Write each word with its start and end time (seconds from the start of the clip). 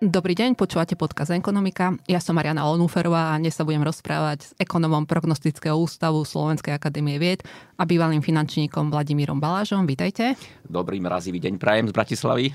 Dobrý 0.00 0.32
deň, 0.32 0.56
počúvate 0.56 0.96
podcast 0.96 1.28
Ekonomika. 1.28 1.92
Ja 2.08 2.24
som 2.24 2.32
Mariana 2.32 2.64
Olnúferová 2.64 3.36
a 3.36 3.38
dnes 3.38 3.52
sa 3.52 3.68
budem 3.68 3.84
rozprávať 3.84 4.38
s 4.40 4.50
ekonomom 4.56 5.04
Prognostického 5.04 5.76
ústavu 5.76 6.24
Slovenskej 6.24 6.72
akadémie 6.72 7.20
vied 7.20 7.44
a 7.76 7.84
bývalým 7.84 8.24
finančníkom 8.24 8.88
Vladimírom 8.88 9.36
Balážom. 9.36 9.84
Vítajte. 9.84 10.40
Dobrý 10.64 11.04
mrazivý 11.04 11.36
deň 11.44 11.60
prajem 11.60 11.84
z 11.84 11.92
Bratislavy. 11.92 12.48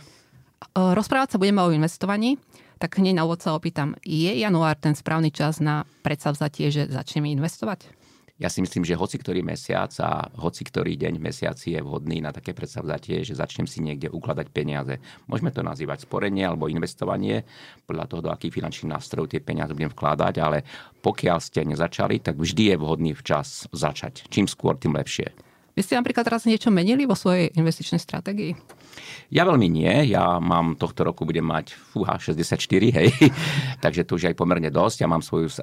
Rozprávať 0.74 1.38
sa 1.38 1.38
budeme 1.38 1.62
o 1.62 1.70
investovaní, 1.70 2.42
tak 2.82 2.98
hneď 2.98 3.22
na 3.22 3.30
úvod 3.30 3.46
sa 3.46 3.54
opýtam, 3.54 3.94
je 4.02 4.34
január 4.42 4.74
ten 4.82 4.98
správny 4.98 5.30
čas 5.30 5.62
na 5.62 5.86
predsavzatie, 6.02 6.74
že 6.74 6.90
začneme 6.90 7.30
investovať? 7.30 7.94
Ja 8.36 8.52
si 8.52 8.60
myslím, 8.60 8.84
že 8.84 9.00
hoci 9.00 9.16
ktorý 9.16 9.40
mesiac 9.48 9.96
a 10.04 10.28
hoci 10.36 10.68
ktorý 10.68 11.00
deň 11.00 11.14
v 11.16 11.26
mesiaci 11.32 11.72
je 11.72 11.80
vhodný 11.80 12.20
na 12.20 12.36
také 12.36 12.52
predstavzatie, 12.52 13.24
že 13.24 13.40
začnem 13.40 13.64
si 13.64 13.80
niekde 13.80 14.12
ukladať 14.12 14.52
peniaze. 14.52 15.00
Môžeme 15.32 15.56
to 15.56 15.64
nazývať 15.64 16.04
sporenie 16.04 16.44
alebo 16.44 16.68
investovanie, 16.68 17.48
podľa 17.88 18.06
toho, 18.12 18.22
do 18.28 18.34
akých 18.36 18.60
finančných 18.60 18.92
nástrojov 18.92 19.32
tie 19.32 19.40
peniaze 19.40 19.72
budem 19.72 19.88
vkladať, 19.88 20.36
ale 20.44 20.68
pokiaľ 21.00 21.38
ste 21.40 21.64
nezačali, 21.64 22.20
tak 22.20 22.36
vždy 22.36 22.76
je 22.76 22.76
vhodný 22.76 23.12
včas 23.16 23.72
začať. 23.72 24.28
Čím 24.28 24.52
skôr, 24.52 24.76
tým 24.76 25.00
lepšie. 25.00 25.32
Vy 25.76 25.82
ste 25.84 25.96
napríklad 25.96 26.28
raz 26.28 26.44
niečo 26.44 26.72
menili 26.72 27.08
vo 27.08 27.16
svojej 27.16 27.56
investičnej 27.56 28.04
stratégii? 28.04 28.56
Ja 29.34 29.46
veľmi 29.46 29.68
nie. 29.70 30.12
Ja 30.14 30.38
mám 30.38 30.78
tohto 30.78 31.02
roku, 31.08 31.26
budem 31.26 31.46
mať 31.46 31.74
fúha, 31.74 32.18
64, 32.18 32.62
hej. 32.94 33.10
Takže 33.84 34.06
to 34.06 34.18
už 34.18 34.30
aj 34.30 34.36
pomerne 34.38 34.70
dosť. 34.70 35.06
Ja 35.06 35.10
mám 35.10 35.26
svoju 35.26 35.50
uh, 35.50 35.56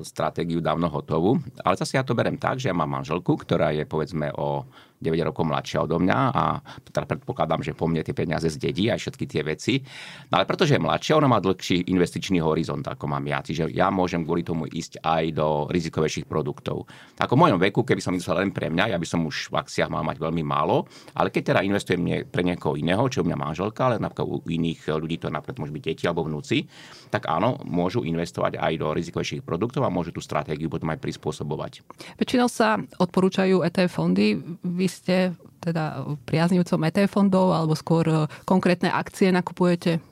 stratégiu 0.00 0.64
dávno 0.64 0.88
hotovú. 0.88 1.36
Ale 1.60 1.76
zase 1.76 2.00
ja 2.00 2.04
to 2.04 2.16
berem 2.16 2.40
tak, 2.40 2.56
že 2.56 2.72
ja 2.72 2.76
mám 2.76 2.88
manželku, 2.88 3.36
ktorá 3.36 3.76
je 3.76 3.84
povedzme 3.84 4.32
o 4.36 4.64
9 5.00 5.28
rokov 5.32 5.48
mladšia 5.48 5.88
odo 5.88 5.96
mňa 5.96 6.18
a 6.30 6.60
teda 6.92 7.08
predpokladám, 7.08 7.64
že 7.64 7.72
po 7.72 7.88
mne 7.88 8.04
tie 8.04 8.12
peniaze 8.12 8.52
zdedí 8.52 8.92
aj 8.92 9.00
všetky 9.00 9.24
tie 9.24 9.42
veci. 9.42 9.80
No 10.28 10.36
ale 10.36 10.44
pretože 10.44 10.76
je 10.76 10.84
mladšia, 10.84 11.16
ona 11.16 11.26
má 11.26 11.40
dlhší 11.40 11.88
investičný 11.88 12.44
horizont, 12.44 12.84
ako 12.84 13.08
mám 13.08 13.24
ja. 13.24 13.40
Čiže 13.40 13.72
ja 13.72 13.88
môžem 13.88 14.28
kvôli 14.28 14.44
tomu 14.44 14.68
ísť 14.68 15.00
aj 15.00 15.24
do 15.32 15.48
rizikovejších 15.72 16.28
produktov. 16.28 16.84
Ako 17.16 17.32
v 17.32 17.42
mojom 17.48 17.58
veku, 17.58 17.80
keby 17.80 18.04
som 18.04 18.12
myslel 18.12 18.44
len 18.44 18.50
pre 18.52 18.68
mňa, 18.68 18.92
ja 18.92 18.98
by 19.00 19.06
som 19.08 19.24
už 19.24 19.48
v 19.48 19.56
akciách 19.56 19.88
mal 19.88 20.04
mať 20.04 20.20
veľmi 20.20 20.44
málo, 20.44 20.84
ale 21.16 21.32
keď 21.32 21.56
teda 21.56 21.60
investujem 21.64 22.00
nie 22.04 22.18
pre 22.28 22.44
niekoho 22.44 22.76
iného, 22.76 23.08
čo 23.08 23.24
u 23.24 23.26
mňa 23.26 23.38
manželka, 23.40 23.88
ale 23.88 23.96
napríklad 23.96 24.28
u 24.28 24.44
iných 24.44 24.84
ľudí 25.00 25.16
to 25.16 25.32
napríklad 25.32 25.64
môže 25.64 25.72
byť 25.72 25.82
deti 25.82 26.04
alebo 26.04 26.28
vnúci, 26.28 26.68
tak 27.08 27.24
áno, 27.24 27.56
môžu 27.64 28.04
investovať 28.04 28.60
aj 28.60 28.72
do 28.76 28.92
rizikovejších 28.92 29.42
produktov 29.42 29.88
a 29.88 29.90
môžu 29.90 30.12
tú 30.12 30.20
stratégiu 30.20 30.68
potom 30.68 30.92
aj 30.92 31.00
prispôsobovať. 31.00 31.72
Väčšinou 32.20 32.52
sa 32.52 32.76
odporúčajú 33.00 33.64
ETF 33.64 33.90
fondy. 33.90 34.36
Vy 34.60 34.89
ste 34.90 35.16
teda 35.62 36.02
priaznivcom 36.26 36.82
ETF 36.90 37.10
fondov 37.14 37.54
alebo 37.54 37.78
skôr 37.78 38.04
e, 38.10 38.26
konkrétne 38.42 38.90
akcie 38.90 39.30
nakupujete? 39.30 40.02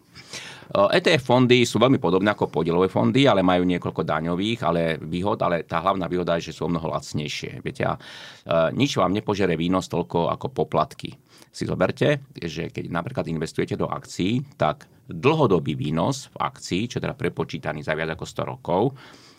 ETF 0.69 1.25
fondy 1.25 1.65
sú 1.65 1.81
veľmi 1.81 1.97
podobné 1.97 2.29
ako 2.37 2.53
podielové 2.53 2.93
fondy, 2.93 3.25
ale 3.25 3.41
majú 3.41 3.65
niekoľko 3.65 4.05
daňových 4.05 4.61
ale 4.69 5.01
výhod, 5.01 5.41
ale 5.41 5.65
tá 5.65 5.81
hlavná 5.81 6.05
výhoda 6.05 6.37
je, 6.37 6.53
že 6.53 6.61
sú 6.61 6.69
mnoho 6.69 6.93
lacnejšie. 6.93 7.65
Viete, 7.65 7.89
a 7.89 7.97
e, 7.97 8.01
nič 8.77 9.01
vám 9.01 9.17
nepožere 9.17 9.57
výnos 9.57 9.89
toľko 9.89 10.29
ako 10.29 10.53
poplatky. 10.53 11.17
Si 11.49 11.65
zoberte, 11.65 12.29
že 12.37 12.69
keď 12.69 12.93
napríklad 12.93 13.25
investujete 13.33 13.81
do 13.81 13.89
akcií, 13.89 14.45
tak 14.61 14.85
dlhodobý 15.09 15.73
výnos 15.73 16.29
v 16.37 16.37
akcii, 16.37 16.83
čo 16.93 17.01
teda 17.01 17.17
prepočítaný 17.17 17.81
za 17.81 17.97
viac 17.97 18.13
ako 18.13 18.29
100 18.29 18.53
rokov, 18.53 18.93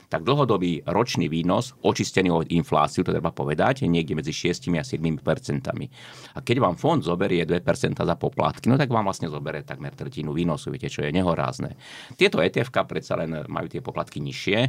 tak 0.10 0.26
dlhodobý 0.26 0.84
ročný 0.90 1.30
výnos, 1.30 1.78
očistený 1.86 2.34
od 2.34 2.50
infláciu, 2.50 3.06
to 3.06 3.14
treba 3.14 3.30
povedať, 3.30 3.86
je 3.86 3.90
niekde 3.90 4.18
medzi 4.18 4.34
6 4.34 4.74
a 4.74 4.84
7 4.84 5.22
percentami. 5.22 5.86
A 6.34 6.42
keď 6.42 6.66
vám 6.66 6.76
fond 6.76 7.00
zoberie 7.00 7.46
2% 7.46 7.62
za 7.94 8.16
poplatky, 8.18 8.74
no 8.74 8.76
tak 8.76 8.90
vám 8.90 9.06
vlastne 9.06 9.30
zoberie 9.30 9.62
takmer 9.62 9.94
tretinu 9.94 10.34
výnosu, 10.34 10.74
viete, 10.74 10.90
čo 10.90 11.06
je 11.06 11.14
nehorázne. 11.14 11.78
Tieto 12.18 12.42
ETF 12.42 12.74
predsa 12.90 13.14
len 13.22 13.46
majú 13.46 13.70
tie 13.70 13.86
poplatky 13.86 14.18
nižšie 14.18 14.60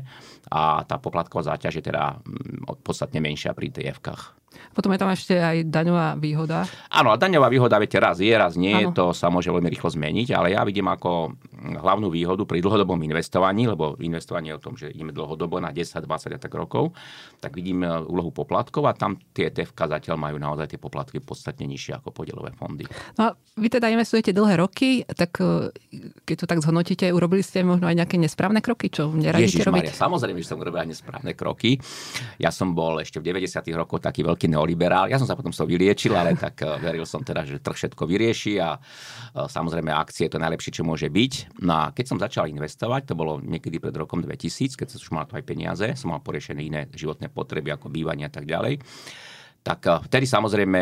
a 0.53 0.84
tá 0.84 1.00
poplatková 1.00 1.56
záťaž 1.56 1.81
je 1.81 1.84
teda 1.89 2.21
mm, 2.21 2.84
podstatne 2.84 3.25
menšia 3.25 3.56
pri 3.56 3.73
ETF-kách. 3.73 4.41
Potom 4.71 4.91
je 4.94 4.99
tam 4.99 5.11
ešte 5.11 5.34
aj 5.34 5.66
daňová 5.66 6.15
výhoda. 6.19 6.66
Áno, 6.91 7.11
a 7.11 7.19
daňová 7.19 7.50
výhoda, 7.50 7.78
viete, 7.78 7.99
raz 7.99 8.22
je, 8.22 8.31
raz 8.31 8.55
nie, 8.55 8.87
ano. 8.87 8.94
to 8.94 9.05
sa 9.11 9.31
môže 9.31 9.50
veľmi 9.50 9.71
rýchlo 9.71 9.91
zmeniť, 9.91 10.28
ale 10.34 10.55
ja 10.55 10.62
vidím 10.62 10.87
ako 10.91 11.34
hlavnú 11.61 12.09
výhodu 12.09 12.47
pri 12.49 12.65
dlhodobom 12.65 12.97
investovaní, 13.05 13.69
lebo 13.69 13.99
investovanie 14.00 14.55
je 14.55 14.56
o 14.56 14.62
tom, 14.62 14.75
že 14.78 14.88
ideme 14.88 15.12
dlhodobo 15.12 15.61
na 15.61 15.75
10, 15.75 16.06
20 16.06 16.37
a 16.37 16.38
tak 16.41 16.53
rokov, 16.55 16.97
tak 17.43 17.53
vidím 17.53 17.84
e, 17.84 17.91
úlohu 18.09 18.33
poplatkov 18.33 18.88
a 18.88 18.97
tam 18.97 19.21
tie 19.34 19.53
ETF 19.53 19.77
zatiaľ 19.77 20.16
majú 20.16 20.37
naozaj 20.41 20.72
tie 20.72 20.81
poplatky 20.81 21.21
podstatne 21.21 21.69
nižšie 21.69 22.00
ako 22.00 22.15
podielové 22.15 22.55
fondy. 22.56 22.88
No 23.21 23.31
a 23.32 23.37
vy 23.37 23.69
teda 23.69 23.91
investujete 23.93 24.32
dlhé 24.32 24.56
roky, 24.62 25.05
tak 25.05 25.37
e, 25.43 25.75
keď 26.25 26.37
to 26.41 26.47
tak 26.49 26.62
zhodnotíte, 26.65 27.11
urobili 27.12 27.44
ste 27.44 27.61
možno 27.61 27.91
aj 27.91 27.97
nejaké 28.00 28.17
nesprávne 28.17 28.65
kroky, 28.65 28.88
čo 28.88 29.12
neradíte 29.12 29.67
robiť? 29.67 29.93
samozrejme, 29.93 30.38
že 30.41 30.49
som 30.49 30.62
urobil 30.62 30.81
aj 30.87 30.88
nesprávne 30.97 31.32
kroky. 31.37 31.77
Ja 32.41 32.49
som 32.49 32.72
bol 32.72 33.03
ešte 33.03 33.21
v 33.21 33.34
90. 33.37 33.67
rokoch 33.77 34.00
taký 34.00 34.25
veľký 34.25 34.40
neoliberál. 34.47 35.11
Ja 35.11 35.19
som 35.19 35.27
sa 35.27 35.37
potom 35.37 35.51
z 35.51 35.61
toho 35.61 35.69
vyliečil, 35.69 36.15
ale 36.15 36.39
tak 36.45 36.62
eh, 36.62 36.78
veril 36.81 37.05
som 37.05 37.21
teda, 37.21 37.45
že 37.45 37.61
trh 37.61 37.77
všetko 37.77 38.03
vyrieši 38.06 38.62
a 38.62 38.78
eh, 38.78 39.45
samozrejme 39.45 39.91
akcie 39.93 40.31
je 40.31 40.33
to 40.33 40.41
najlepšie, 40.41 40.81
čo 40.81 40.83
môže 40.87 41.11
byť. 41.11 41.61
No 41.61 41.73
a 41.75 41.84
keď 41.91 42.05
som 42.06 42.19
začal 42.23 42.49
investovať, 42.49 43.11
to 43.11 43.15
bolo 43.19 43.43
niekedy 43.43 43.83
pred 43.83 43.93
rokom 43.93 44.23
2000, 44.23 44.79
keď 44.79 44.87
som 44.95 44.99
už 45.03 45.11
mal 45.12 45.27
to 45.27 45.37
aj 45.37 45.45
peniaze, 45.45 45.87
som 45.99 46.15
mal 46.15 46.23
poriešené 46.23 46.61
iné 46.62 46.81
životné 46.95 47.29
potreby 47.29 47.75
ako 47.75 47.91
bývanie 47.91 48.25
a 48.25 48.33
tak 48.33 48.47
ďalej 48.47 48.81
tak 49.60 49.81
eh, 49.87 50.00
vtedy 50.09 50.25
samozrejme 50.25 50.81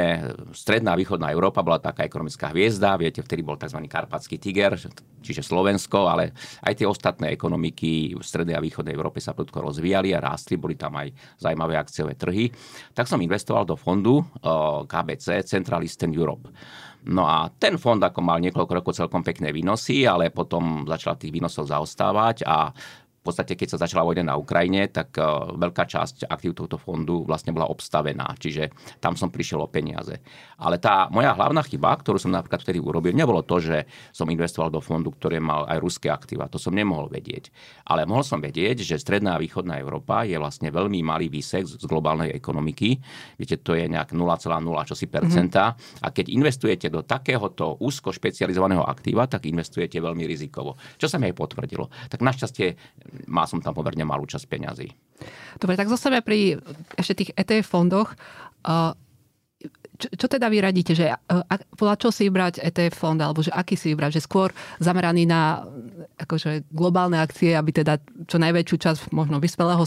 stredná 0.55 0.95
a 0.95 0.99
východná 0.99 1.35
Európa 1.35 1.67
bola 1.67 1.83
taká 1.83 2.07
ekonomická 2.07 2.55
hviezda, 2.55 2.95
viete, 2.95 3.23
vtedy 3.23 3.43
bol 3.43 3.59
tzv. 3.59 3.79
karpatský 3.85 4.39
tiger, 4.39 4.79
čiže 5.19 5.43
Slovensko, 5.43 6.07
ale 6.07 6.33
aj 6.63 6.79
tie 6.79 6.87
ostatné 6.87 7.35
ekonomiky 7.35 8.15
v 8.15 8.23
strednej 8.23 8.55
a 8.55 8.63
východnej 8.63 8.95
Európe 8.95 9.19
sa 9.19 9.35
prudko 9.35 9.67
rozvíjali 9.67 10.15
a 10.15 10.23
rástli, 10.23 10.55
boli 10.55 10.79
tam 10.79 10.95
aj 10.95 11.11
zaujímavé 11.43 11.75
akciové 11.75 12.15
trhy. 12.15 12.51
Tak 12.95 13.11
som 13.11 13.19
investoval 13.19 13.67
do 13.67 13.75
fondu 13.75 14.23
eh, 14.23 14.49
KBC, 14.87 15.43
Central 15.43 15.83
Eastern 15.83 16.15
Europe. 16.15 16.47
No 17.09 17.25
a 17.25 17.47
ten 17.49 17.79
fond 17.79 18.03
ako 18.03 18.21
mal 18.21 18.43
niekoľko 18.43 18.73
rokov 18.83 18.99
celkom 18.99 19.23
pekné 19.23 19.55
výnosy, 19.55 20.03
ale 20.05 20.35
potom 20.35 20.83
začal 20.85 21.15
tých 21.15 21.31
výnosov 21.31 21.71
zaostávať 21.71 22.43
a 22.43 22.75
podstate, 23.29 23.55
keď 23.55 23.77
sa 23.77 23.83
začala 23.85 24.09
vojna 24.09 24.25
na 24.25 24.41
Ukrajine, 24.41 24.89
tak 24.89 25.13
e, 25.15 25.23
veľká 25.55 25.85
časť 25.85 26.25
aktív 26.27 26.57
tohto 26.57 26.81
fondu 26.81 27.29
vlastne 27.29 27.53
bola 27.53 27.69
obstavená, 27.69 28.25
čiže 28.41 28.73
tam 28.99 29.15
som 29.15 29.29
prišiel 29.29 29.61
o 29.61 29.69
peniaze. 29.69 30.17
Ale 30.57 30.81
tá 30.81 31.13
moja 31.13 31.37
hlavná 31.37 31.61
chyba, 31.63 31.93
ktorú 31.95 32.17
som 32.17 32.33
napríklad 32.33 32.65
vtedy 32.65 32.81
urobil, 32.81 33.13
nebolo 33.13 33.45
to, 33.45 33.61
že 33.61 33.85
som 34.11 34.27
investoval 34.33 34.73
do 34.73 34.81
fondu, 34.81 35.13
ktorý 35.13 35.39
mal 35.39 35.69
aj 35.69 35.79
ruské 35.79 36.09
aktíva. 36.09 36.49
To 36.49 36.57
som 36.57 36.73
nemohol 36.73 37.13
vedieť. 37.13 37.53
Ale 37.85 38.09
mohol 38.09 38.25
som 38.25 38.41
vedieť, 38.41 38.83
že 38.83 38.97
stredná 38.97 39.37
a 39.37 39.43
východná 39.43 39.77
Európa 39.79 40.25
je 40.25 40.41
vlastne 40.41 40.73
veľmi 40.73 41.05
malý 41.05 41.29
výsek 41.29 41.69
z 41.69 41.85
globálnej 41.85 42.33
ekonomiky. 42.33 42.99
Viete, 43.37 43.61
to 43.61 43.77
je 43.77 43.87
nejak 43.87 44.17
0,0 44.17 44.89
čosi 44.89 45.07
percenta. 45.07 45.77
Mm-hmm. 45.77 46.03
A 46.03 46.07
keď 46.11 46.27
investujete 46.33 46.87
do 46.89 47.05
takéhoto 47.05 47.77
úzko 47.79 48.11
špecializovaného 48.11 48.83
aktíva, 48.83 49.29
tak 49.29 49.47
investujete 49.47 50.01
veľmi 50.01 50.25
rizikovo. 50.25 50.81
Čo 50.97 51.11
sa 51.11 51.21
mi 51.21 51.29
aj 51.29 51.37
potvrdilo. 51.37 51.91
Tak 52.09 52.25
našťastie 52.25 52.69
má 53.27 53.49
som 53.49 53.59
tam 53.59 53.75
pomerne 53.75 54.07
malú 54.07 54.29
časť 54.29 54.47
peňazí. 54.47 54.89
Dobre, 55.59 55.75
tak 55.75 55.91
zo 55.91 55.99
sebe 55.99 56.23
pri 56.23 56.61
ešte 56.95 57.25
tých 57.25 57.31
ETF 57.35 57.67
fondoch, 57.67 58.15
čo, 59.99 60.09
čo 60.15 60.27
teda 60.31 60.47
vy 60.47 60.63
radíte, 60.63 60.95
že 60.95 61.11
podľa 61.75 61.99
čo 61.99 62.15
si 62.15 62.31
vybrať 62.31 62.63
ETF 62.63 62.95
fond, 62.95 63.19
alebo 63.19 63.43
že 63.43 63.51
aký 63.51 63.75
si 63.75 63.91
vybrať, 63.91 64.23
že 64.23 64.23
skôr 64.23 64.55
zameraný 64.79 65.27
na 65.27 65.67
akože 66.23 66.71
globálne 66.71 67.19
akcie, 67.19 67.59
aby 67.59 67.75
teda 67.75 67.99
čo 68.31 68.39
najväčšiu 68.39 68.77
časť 68.79 69.01
možno 69.11 69.43
vyspelého, 69.43 69.83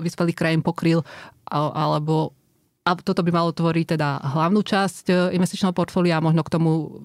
vyspelých 0.00 0.38
krajín 0.38 0.64
pokryl, 0.64 1.04
alebo 1.52 2.32
a 2.80 2.96
toto 2.96 3.20
by 3.20 3.28
malo 3.28 3.52
tvoriť 3.52 3.86
teda 3.94 4.24
hlavnú 4.24 4.64
časť 4.64 5.04
e, 5.12 5.14
investičného 5.36 5.76
portfólia 5.76 6.16
a 6.16 6.24
možno 6.24 6.40
k 6.40 6.52
tomu 6.56 6.98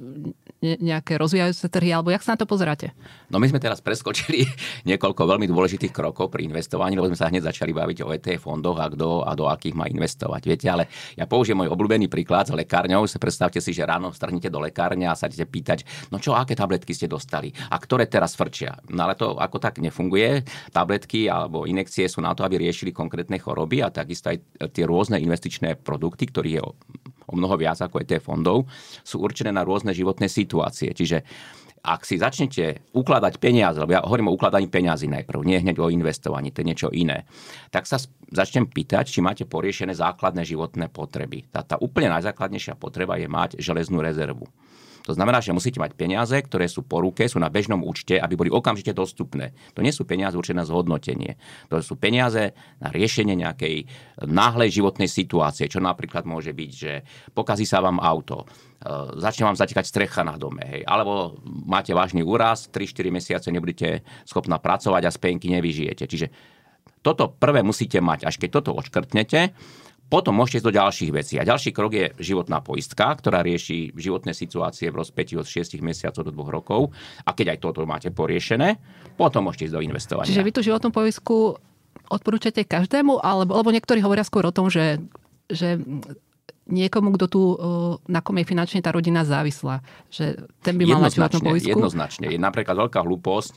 nejaké 0.63 1.19
rozvíjajúce 1.19 1.68
trhy, 1.68 1.92
alebo 1.92 2.10
jak 2.10 2.24
sa 2.24 2.34
na 2.34 2.40
to 2.42 2.48
pozeráte? 2.48 2.96
No 3.30 3.38
my 3.38 3.48
sme 3.52 3.60
teraz 3.60 3.84
preskočili 3.84 4.48
niekoľko 4.90 5.22
veľmi 5.28 5.46
dôležitých 5.50 5.92
krokov 5.92 6.31
pri 6.31 6.48
investovaní, 6.48 6.96
lebo 6.96 7.12
sme 7.12 7.19
sa 7.19 7.30
hneď 7.30 7.52
začali 7.52 7.75
baviť 7.75 7.98
o 8.06 8.12
ETF 8.16 8.50
fondoch 8.50 8.78
a 8.80 8.88
kto 8.90 9.25
a 9.25 9.31
do 9.36 9.50
akých 9.50 9.75
má 9.75 9.86
investovať. 9.90 10.42
Viete, 10.46 10.68
ale 10.72 10.88
ja 11.18 11.25
použijem 11.28 11.60
môj 11.60 11.69
obľúbený 11.74 12.07
príklad 12.07 12.50
s 12.50 12.54
lekárňou. 12.54 13.06
Predstavte 13.06 13.60
si, 13.60 13.74
že 13.74 13.86
ráno 13.86 14.13
strhnete 14.13 14.54
do 14.54 14.62
lekárne 14.62 15.10
a 15.10 15.18
sa 15.18 15.25
idete 15.28 15.50
pýtať, 15.50 15.80
no 16.13 16.22
čo, 16.22 16.38
aké 16.38 16.54
tabletky 16.54 16.94
ste 16.94 17.10
dostali 17.10 17.50
a 17.69 17.75
ktoré 17.75 18.06
teraz 18.06 18.38
frčia. 18.38 18.78
No 18.90 19.10
ale 19.10 19.18
to 19.18 19.38
ako 19.38 19.58
tak 19.58 19.81
nefunguje. 19.81 20.46
Tabletky 20.72 21.28
alebo 21.28 21.66
inekcie 21.66 22.06
sú 22.06 22.22
na 22.22 22.38
to, 22.38 22.46
aby 22.46 22.62
riešili 22.62 22.94
konkrétne 22.94 23.38
choroby 23.42 23.81
a 23.81 23.90
takisto 23.90 24.30
aj 24.30 24.38
tie 24.72 24.84
rôzne 24.86 25.18
investičné 25.18 25.81
produkty, 25.81 26.30
ktorých 26.30 26.56
je 26.58 26.63
o, 27.27 27.33
mnoho 27.36 27.56
viac 27.57 27.81
ako 27.81 28.01
ETF 28.01 28.31
fondov, 28.31 28.69
sú 29.01 29.22
určené 29.22 29.54
na 29.54 29.66
rôzne 29.66 29.92
životné 29.92 30.30
situácie. 30.30 30.94
Čiže 30.94 31.25
ak 31.86 32.01
si 32.01 32.18
začnete 32.18 32.89
ukladať 32.98 33.38
peniaze, 33.38 33.77
lebo 33.77 33.94
ja 33.94 34.01
hovorím 34.01 34.33
o 34.33 34.36
ukladaní 34.36 34.66
peniazy 34.66 35.06
najprv, 35.06 35.45
nie 35.45 35.62
hneď 35.62 35.77
o 35.77 35.94
investovaní, 35.94 36.50
to 36.50 36.66
je 36.66 36.69
niečo 36.74 36.89
iné, 36.89 37.30
tak 37.69 37.86
sa 37.86 38.01
začnem 38.33 38.66
pýtať, 38.66 39.06
či 39.06 39.22
máte 39.22 39.45
poriešené 39.45 39.94
základné 39.94 40.42
životné 40.42 40.89
potreby. 40.89 41.45
Tá, 41.54 41.62
tá 41.62 41.77
úplne 41.77 42.10
najzákladnejšia 42.18 42.74
potreba 42.81 43.22
je 43.22 43.30
mať 43.30 43.62
železnú 43.62 44.01
rezervu. 44.01 44.50
To 45.06 45.13
znamená, 45.13 45.38
že 45.38 45.54
musíte 45.54 45.78
mať 45.78 45.94
peniaze, 45.94 46.34
ktoré 46.34 46.66
sú 46.66 46.81
po 46.81 46.98
ruke, 46.98 47.30
sú 47.30 47.38
na 47.38 47.54
bežnom 47.54 47.78
účte, 47.86 48.18
aby 48.18 48.34
boli 48.34 48.50
okamžite 48.50 48.90
dostupné. 48.92 49.54
To 49.78 49.86
nie 49.86 49.94
sú 49.94 50.04
peniaze 50.04 50.34
určené 50.34 50.66
na 50.66 50.68
zhodnotenie. 50.68 51.38
To 51.69 51.78
sú 51.80 51.94
peniaze 52.02 52.57
na 52.81 52.90
riešenie 52.90 53.38
nejakej 53.38 53.86
náhlej 54.25 54.81
životnej 54.81 55.06
situácie, 55.06 55.69
čo 55.69 55.78
napríklad 55.78 56.25
môže 56.25 56.52
byť, 56.52 56.72
že 56.74 57.06
pokazí 57.38 57.69
sa 57.69 57.86
vám 57.86 58.02
auto, 58.02 58.50
e, 58.81 59.22
začne 59.22 59.46
vám 59.46 59.60
zatekať 59.62 59.86
strecha 59.86 60.22
na 60.25 60.42
dome, 60.42 60.66
hej, 60.66 60.81
alebo 60.90 61.38
máte 61.46 61.94
vážny 61.94 62.25
úraz, 62.25 62.66
3-4 62.74 63.13
mesiace 63.13 63.48
nebudete 63.54 64.01
schopná 64.25 64.58
pracovať 64.58 65.06
a 65.06 65.13
z 65.13 65.22
penky 65.22 65.54
nevyžijete. 65.54 66.10
Čiže 66.10 66.28
toto 67.06 67.30
prvé 67.30 67.62
musíte 67.62 68.02
mať. 68.02 68.25
Až 68.25 68.42
keď 68.42 68.50
toto 68.57 68.74
odškrtnete, 68.74 69.54
potom 70.10 70.38
môžete 70.38 70.62
ísť 70.62 70.68
do 70.69 70.78
ďalších 70.78 71.12
vecí. 71.13 71.34
A 71.38 71.46
ďalší 71.46 71.69
krok 71.74 71.94
je 71.94 72.06
životná 72.22 72.62
poistka, 72.62 73.13
ktorá 73.13 73.42
rieši 73.42 73.94
životné 73.94 74.34
situácie 74.34 74.90
v 74.90 75.02
rozpeti 75.02 75.34
od 75.38 75.46
6 75.46 75.81
mesiacov 75.81 76.22
do 76.25 76.34
2 76.34 76.46
rokov. 76.50 76.94
A 77.25 77.34
keď 77.34 77.57
aj 77.57 77.60
toto 77.62 77.86
máte 77.86 78.10
poriešené, 78.13 78.78
potom 79.18 79.50
môžete 79.50 79.69
ísť 79.69 79.75
do 79.78 79.86
investovania. 79.86 80.30
Čiže 80.30 80.46
vy 80.46 80.52
tú 80.54 80.62
životnú 80.62 80.90
poistku 80.94 81.57
odporúčate 82.06 82.66
každému, 82.69 83.18
alebo, 83.18 83.58
alebo 83.58 83.74
niektorí 83.74 84.01
hovoria 84.06 84.22
skôr 84.22 84.46
o 84.46 84.54
tom, 84.54 84.69
že, 84.69 85.01
že 85.50 85.81
niekomu, 86.65 87.13
kto 87.15 87.25
tu, 87.29 87.41
na 88.09 88.19
kom 88.25 88.35
je 88.41 88.45
finančne 88.45 88.81
tá 88.81 88.89
rodina 88.89 89.21
závislá. 89.21 89.85
Že 90.09 90.50
ten 90.65 90.75
by 90.77 90.83
mal 90.89 91.06
mať 91.06 91.17
životnú 91.17 91.39
poistku. 91.41 91.71
Jednoznačne. 91.77 92.25
Je 92.29 92.41
napríklad 92.41 92.73
veľká 92.73 93.00
hlúposť, 93.06 93.53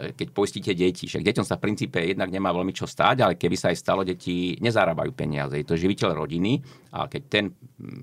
keď 0.00 0.28
poistíte 0.32 0.72
deti. 0.72 1.04
Však 1.04 1.20
deťom 1.20 1.44
sa 1.44 1.60
v 1.60 1.64
princípe 1.68 2.00
jednak 2.00 2.32
nemá 2.32 2.56
veľmi 2.56 2.72
čo 2.72 2.88
stáť, 2.88 3.20
ale 3.20 3.34
keby 3.36 3.56
sa 3.56 3.68
aj 3.68 3.76
stalo, 3.76 4.00
deti 4.00 4.56
nezarábajú 4.56 5.12
peniaze. 5.12 5.60
Je 5.60 5.66
to 5.68 5.76
živiteľ 5.76 6.24
rodiny 6.24 6.56
a 6.96 7.04
keď 7.04 7.22
ten, 7.28 7.44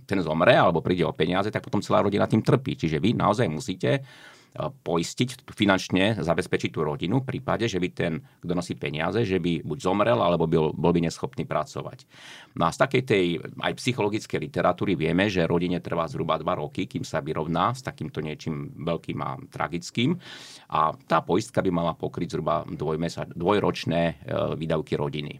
ten 0.05 0.21
zomre 0.21 0.53
alebo 0.53 0.85
príde 0.85 1.01
o 1.01 1.13
peniaze, 1.13 1.49
tak 1.49 1.65
potom 1.65 1.81
celá 1.81 2.05
rodina 2.05 2.29
tým 2.29 2.45
trpí. 2.45 2.77
Čiže 2.77 3.01
vy 3.01 3.17
naozaj 3.17 3.49
musíte 3.49 4.05
poistiť, 4.57 5.45
finančne 5.53 6.19
zabezpečiť 6.19 6.69
tú 6.73 6.81
rodinu 6.81 7.21
v 7.21 7.37
prípade, 7.37 7.69
že 7.69 7.77
by 7.77 7.89
ten, 7.93 8.13
kto 8.41 8.53
nosí 8.57 8.73
peniaze, 8.73 9.21
že 9.21 9.37
by 9.37 9.61
buď 9.61 9.77
zomrel, 9.77 10.17
alebo 10.17 10.49
bol, 10.49 10.73
bol 10.73 10.91
by 10.91 11.05
neschopný 11.05 11.45
pracovať. 11.45 12.09
No 12.57 12.65
a 12.65 12.73
z 12.73 12.77
takej 12.81 13.03
tej 13.05 13.25
aj 13.61 13.73
psychologickej 13.77 14.39
literatúry 14.49 14.97
vieme, 14.97 15.29
že 15.29 15.45
rodine 15.45 15.77
trvá 15.77 16.09
zhruba 16.09 16.41
2 16.41 16.45
roky, 16.57 16.89
kým 16.89 17.05
sa 17.05 17.21
vyrovná 17.21 17.77
s 17.77 17.85
takýmto 17.85 18.19
niečím 18.19 18.73
veľkým 18.81 19.17
a 19.21 19.37
tragickým. 19.49 20.17
A 20.73 20.93
tá 21.05 21.21
poistka 21.21 21.61
by 21.61 21.69
mala 21.69 21.93
pokryť 21.93 22.33
zhruba 22.33 22.65
dvojročné 23.37 24.01
e, 24.01 24.13
výdavky 24.57 24.97
rodiny. 24.97 25.39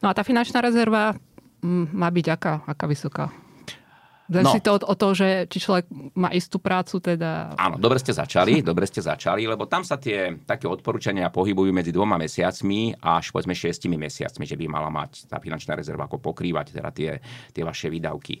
No 0.00 0.12
a 0.12 0.16
tá 0.16 0.22
finančná 0.22 0.60
rezerva 0.60 1.16
má 1.72 2.08
byť 2.12 2.26
aká, 2.28 2.54
aká 2.68 2.84
vysoká? 2.84 3.32
Záleží 4.24 4.60
no. 4.60 4.64
to 4.64 4.70
od, 4.80 4.84
od 4.88 4.96
toho, 4.96 5.12
že 5.12 5.28
či 5.52 5.58
človek 5.60 5.84
má 6.16 6.32
istú 6.32 6.56
prácu 6.56 6.96
teda... 6.96 7.52
Áno, 7.60 7.76
dobre 7.76 8.00
ste 8.00 8.16
začali, 8.16 8.64
dobre 8.64 8.88
ste 8.88 9.04
začali, 9.04 9.44
lebo 9.44 9.68
tam 9.68 9.84
sa 9.84 10.00
tie 10.00 10.32
také 10.48 10.64
odporúčania 10.64 11.28
pohybujú 11.28 11.68
medzi 11.76 11.92
dvoma 11.92 12.16
mesiacmi 12.16 12.96
až 13.04 13.28
povedzme 13.36 13.52
šiestimi 13.52 14.00
mesiacmi, 14.00 14.48
že 14.48 14.56
by 14.56 14.64
mala 14.64 14.88
mať 14.88 15.28
tá 15.28 15.36
finančná 15.36 15.76
rezerva 15.76 16.08
ako 16.08 16.24
pokrývať 16.24 16.72
teda 16.72 16.88
tie, 16.94 17.10
tie 17.52 17.62
vaše 17.66 17.92
výdavky. 17.92 18.40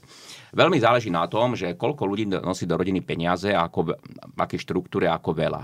Veľmi 0.56 0.80
záleží 0.80 1.12
na 1.12 1.28
tom, 1.28 1.52
že 1.52 1.76
koľko 1.76 2.08
ľudí 2.08 2.32
nosí 2.32 2.64
do 2.64 2.80
rodiny 2.80 3.04
peniaze 3.04 3.52
a 3.52 3.68
ako, 3.68 3.92
v 4.32 4.38
akej 4.40 4.64
štruktúre 4.64 5.10
ako 5.10 5.36
veľa. 5.36 5.62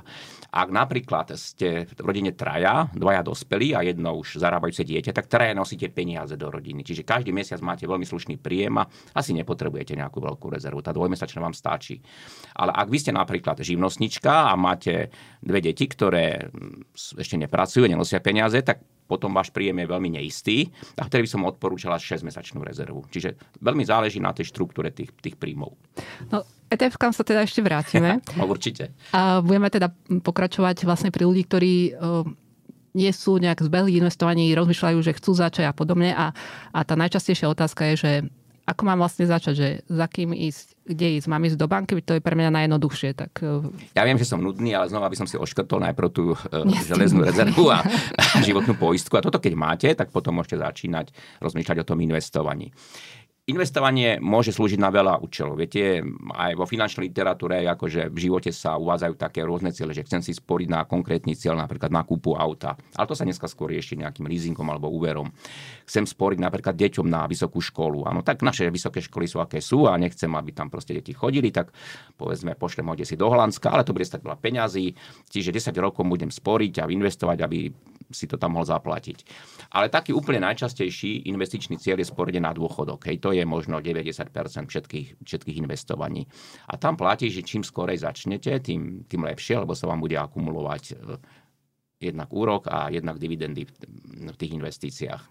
Ak 0.50 0.68
napríklad 0.74 1.38
ste 1.38 1.86
v 1.86 2.00
rodine 2.02 2.34
traja, 2.34 2.90
dvaja 2.90 3.22
dospelí 3.22 3.70
a 3.70 3.86
jedno 3.86 4.18
už 4.18 4.42
zarábajúce 4.42 4.82
dieťa, 4.82 5.14
tak 5.14 5.30
traja 5.30 5.54
nosíte 5.54 5.86
peniaze 5.94 6.34
do 6.34 6.50
rodiny. 6.50 6.82
Čiže 6.82 7.06
každý 7.06 7.30
mesiac 7.30 7.62
máte 7.62 7.86
veľmi 7.86 8.02
slušný 8.02 8.34
príjem 8.42 8.82
a 8.82 8.90
asi 9.14 9.30
nepotrebujete 9.30 9.94
nejakú 9.94 10.09
veľkú 10.18 10.50
rezervu. 10.50 10.82
Tá 10.82 10.90
dvojmesačná 10.90 11.38
vám 11.38 11.54
stačí. 11.54 12.02
Ale 12.58 12.74
ak 12.74 12.90
vy 12.90 12.98
ste 12.98 13.12
napríklad 13.14 13.62
živnostnička 13.62 14.50
a 14.50 14.58
máte 14.58 15.14
dve 15.38 15.62
deti, 15.62 15.86
ktoré 15.86 16.50
ešte 16.96 17.38
nepracujú, 17.38 17.86
nenosia 17.86 18.18
peniaze, 18.18 18.58
tak 18.66 18.82
potom 19.06 19.34
váš 19.34 19.50
príjem 19.50 19.82
je 19.82 19.90
veľmi 19.90 20.10
neistý 20.22 20.70
a 20.94 21.02
vtedy 21.02 21.26
by 21.26 21.30
som 21.34 21.42
odporúčala 21.42 21.98
6-mesačnú 21.98 22.62
rezervu. 22.62 23.02
Čiže 23.10 23.58
veľmi 23.58 23.82
záleží 23.82 24.22
na 24.22 24.30
tej 24.30 24.54
štruktúre 24.54 24.94
tých, 24.94 25.10
tých 25.18 25.34
príjmov. 25.34 25.74
No, 26.30 26.46
etf 26.70 26.94
kam 26.94 27.10
sa 27.10 27.26
teda 27.26 27.42
ešte 27.42 27.58
vrátime. 27.58 28.22
no, 28.38 28.46
určite. 28.46 28.94
A 29.10 29.42
budeme 29.42 29.66
teda 29.66 29.90
pokračovať 30.22 30.86
vlastne 30.86 31.10
pri 31.10 31.26
ľudí, 31.26 31.42
ktorí 31.42 31.74
nie 32.94 33.12
sú 33.14 33.38
nejak 33.38 33.62
zbehli 33.62 33.98
investovaní, 34.02 34.50
rozmýšľajú, 34.54 34.98
že 35.02 35.16
chcú 35.18 35.30
začať 35.34 35.70
a 35.70 35.74
podobne. 35.74 36.10
A, 36.10 36.34
a 36.74 36.80
tá 36.82 36.94
najčastejšia 36.98 37.50
otázka 37.50 37.86
je, 37.90 37.94
že 37.94 38.12
ako 38.70 38.82
mám 38.86 39.02
vlastne 39.02 39.26
začať, 39.26 39.54
že 39.58 39.68
za 39.90 40.06
kým 40.06 40.30
ísť, 40.30 40.78
kde 40.86 41.18
ísť, 41.18 41.26
mám 41.26 41.42
ísť 41.42 41.58
do 41.58 41.66
banky, 41.66 41.98
to 41.98 42.14
je 42.14 42.22
pre 42.22 42.38
mňa 42.38 42.54
najjednoduchšie. 42.54 43.10
Tak... 43.18 43.32
E, 43.42 43.98
ja 43.98 44.06
viem, 44.06 44.14
že 44.14 44.30
som 44.30 44.38
nudný, 44.38 44.70
ale 44.78 44.86
znova 44.86 45.10
by 45.10 45.18
som 45.18 45.26
si 45.26 45.34
oškrtol 45.34 45.82
najprv 45.90 46.08
tú 46.14 46.30
uh, 46.34 46.38
železnú 46.86 47.26
rezervu 47.26 47.66
a, 47.66 47.82
a 48.14 48.38
životnú 48.46 48.78
poistku. 48.78 49.18
A 49.18 49.26
toto 49.26 49.42
keď 49.42 49.58
máte, 49.58 49.88
tak 49.98 50.14
potom 50.14 50.38
môžete 50.38 50.62
začínať 50.62 51.10
rozmýšľať 51.42 51.82
o 51.82 51.88
tom 51.90 51.98
investovaní. 51.98 52.70
Investovanie 53.50 54.22
môže 54.22 54.54
slúžiť 54.54 54.78
na 54.78 54.94
veľa 54.94 55.18
účelov. 55.26 55.58
Viete, 55.58 56.06
aj 56.30 56.54
vo 56.54 56.70
finančnej 56.70 57.10
literatúre, 57.10 57.66
akože 57.66 58.06
v 58.06 58.18
živote 58.30 58.54
sa 58.54 58.78
uvádzajú 58.78 59.14
také 59.18 59.42
rôzne 59.42 59.74
ciele, 59.74 59.90
že 59.90 60.06
chcem 60.06 60.22
si 60.22 60.30
sporiť 60.30 60.70
na 60.70 60.86
konkrétny 60.86 61.34
cieľ, 61.34 61.58
napríklad 61.58 61.90
na 61.90 62.06
kúpu 62.06 62.38
auta. 62.38 62.78
Ale 62.94 63.10
to 63.10 63.18
sa 63.18 63.26
dneska 63.26 63.50
skôr 63.50 63.74
rieši 63.74 63.98
nejakým 63.98 64.30
leasingom 64.30 64.62
alebo 64.70 64.86
úverom. 64.94 65.34
Chcem 65.82 66.06
sporiť 66.06 66.38
napríklad 66.38 66.78
deťom 66.78 67.10
na 67.10 67.26
vysokú 67.26 67.58
školu. 67.58 68.06
Áno, 68.06 68.22
tak 68.22 68.46
naše 68.46 68.70
vysoké 68.70 69.02
školy 69.02 69.26
sú 69.26 69.42
aké 69.42 69.58
sú 69.58 69.90
a 69.90 69.98
nechcem, 69.98 70.30
aby 70.30 70.54
tam 70.54 70.70
proste 70.70 70.94
deti 70.94 71.10
chodili, 71.10 71.50
tak 71.50 71.74
povedzme, 72.14 72.54
pošlem 72.54 72.86
ho 72.86 72.94
si 73.02 73.18
do 73.18 73.26
Holandska, 73.26 73.74
ale 73.74 73.82
to 73.82 73.90
bude 73.90 74.06
stať 74.06 74.22
veľa 74.22 74.38
peňazí, 74.38 74.94
čiže 75.26 75.50
10 75.50 75.74
rokov 75.82 76.06
budem 76.06 76.30
sporiť 76.30 76.86
a 76.86 76.88
investovať, 76.88 77.38
aby 77.42 77.58
si 78.10 78.26
to 78.26 78.36
tam 78.36 78.58
mohol 78.58 78.66
zaplatiť. 78.66 79.24
Ale 79.72 79.88
taký 79.88 80.10
úplne 80.12 80.42
najčastejší 80.50 81.30
investičný 81.30 81.78
cieľ 81.78 82.02
je 82.02 82.10
sporenie 82.10 82.42
na 82.42 82.50
dôchodok. 82.50 83.06
Hej, 83.06 83.22
to 83.22 83.30
je 83.32 83.46
možno 83.46 83.78
90% 83.78 84.30
všetkých, 84.66 85.08
všetkých 85.22 85.56
investovaní. 85.62 86.26
A 86.68 86.76
tam 86.76 86.98
platí, 86.98 87.30
že 87.30 87.46
čím 87.46 87.62
skorej 87.62 88.02
začnete, 88.02 88.58
tým, 88.60 89.06
tým 89.06 89.22
lepšie, 89.24 89.62
lebo 89.62 89.72
sa 89.72 89.86
vám 89.86 90.02
bude 90.02 90.18
akumulovať 90.18 90.82
e, 90.90 90.94
jednak 92.00 92.32
úrok 92.32 92.66
a 92.72 92.88
jednak 92.88 93.20
dividendy 93.20 93.68
v 93.68 94.36
tých 94.40 94.56
investíciách. 94.56 95.22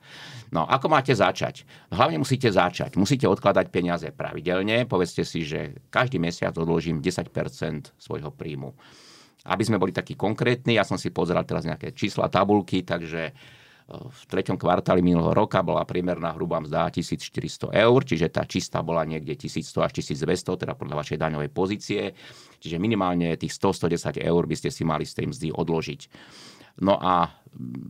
No, 0.53 0.69
ako 0.69 0.85
máte 0.93 1.17
začať? 1.17 1.65
Hlavne 1.89 2.21
musíte 2.21 2.53
začať. 2.53 2.93
Musíte 2.95 3.25
odkladať 3.25 3.73
peniaze 3.73 4.07
pravidelne. 4.13 4.85
Povedzte 4.85 5.25
si, 5.25 5.41
že 5.41 5.81
každý 5.89 6.21
mesiac 6.21 6.53
odložím 6.55 7.01
10% 7.01 7.97
svojho 7.97 8.29
príjmu. 8.29 8.77
Aby 9.47 9.63
sme 9.63 9.79
boli 9.79 9.95
takí 9.95 10.19
konkrétni, 10.19 10.75
ja 10.75 10.83
som 10.83 10.99
si 10.99 11.15
pozeral 11.15 11.47
teraz 11.47 11.63
nejaké 11.63 11.95
čísla, 11.95 12.27
tabulky, 12.27 12.83
takže 12.83 13.31
e, 13.31 13.33
v 13.87 14.21
treťom 14.27 14.59
kvartáli 14.59 14.99
minulého 14.99 15.31
roka 15.31 15.63
bola 15.63 15.87
priemerná 15.87 16.35
hrubá 16.35 16.59
mzda 16.59 16.91
1400 16.91 17.71
eur, 17.71 17.99
čiže 18.03 18.27
tá 18.27 18.43
čistá 18.43 18.83
bola 18.83 19.07
niekde 19.07 19.39
1100 19.39 19.79
až 19.79 19.91
1200, 20.03 20.59
teda 20.67 20.75
podľa 20.75 20.99
vašej 20.99 21.17
daňovej 21.17 21.49
pozície. 21.55 22.11
Čiže 22.59 22.75
minimálne 22.83 23.39
tých 23.39 23.55
100-110 23.55 24.19
eur 24.19 24.43
by 24.43 24.55
ste 24.59 24.69
si 24.75 24.83
mali 24.83 25.07
z 25.07 25.23
tej 25.23 25.25
mzdy 25.31 25.47
odložiť. 25.55 26.01
No 26.83 26.99
a 26.99 27.38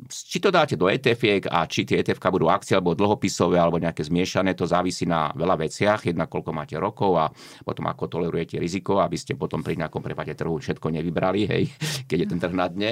či 0.09 0.39
to 0.39 0.49
dáte 0.49 0.79
do 0.79 0.87
etf 0.87 1.19
a 1.51 1.67
či 1.67 1.83
tie 1.83 1.99
etf 1.99 2.17
budú 2.17 2.47
akcie 2.47 2.79
alebo 2.79 2.95
dlhopisové 2.95 3.59
alebo 3.59 3.77
nejaké 3.77 4.01
zmiešané, 4.07 4.55
to 4.55 4.65
závisí 4.65 5.03
na 5.03 5.29
veľa 5.35 5.67
veciach. 5.67 6.07
Jedna, 6.07 6.31
koľko 6.31 6.51
máte 6.55 6.79
rokov 6.79 7.11
a 7.19 7.25
potom 7.61 7.85
ako 7.91 8.07
tolerujete 8.07 8.57
riziko, 8.57 9.03
aby 9.03 9.19
ste 9.19 9.35
potom 9.35 9.59
pri 9.59 9.77
nejakom 9.77 10.01
prepade 10.01 10.33
trhu 10.33 10.57
všetko 10.57 10.87
nevybrali, 10.89 11.41
hej, 11.45 11.63
keď 12.09 12.17
je 12.25 12.27
ten 12.27 12.39
trh 12.39 12.55
na 12.55 12.67
dne. 12.71 12.91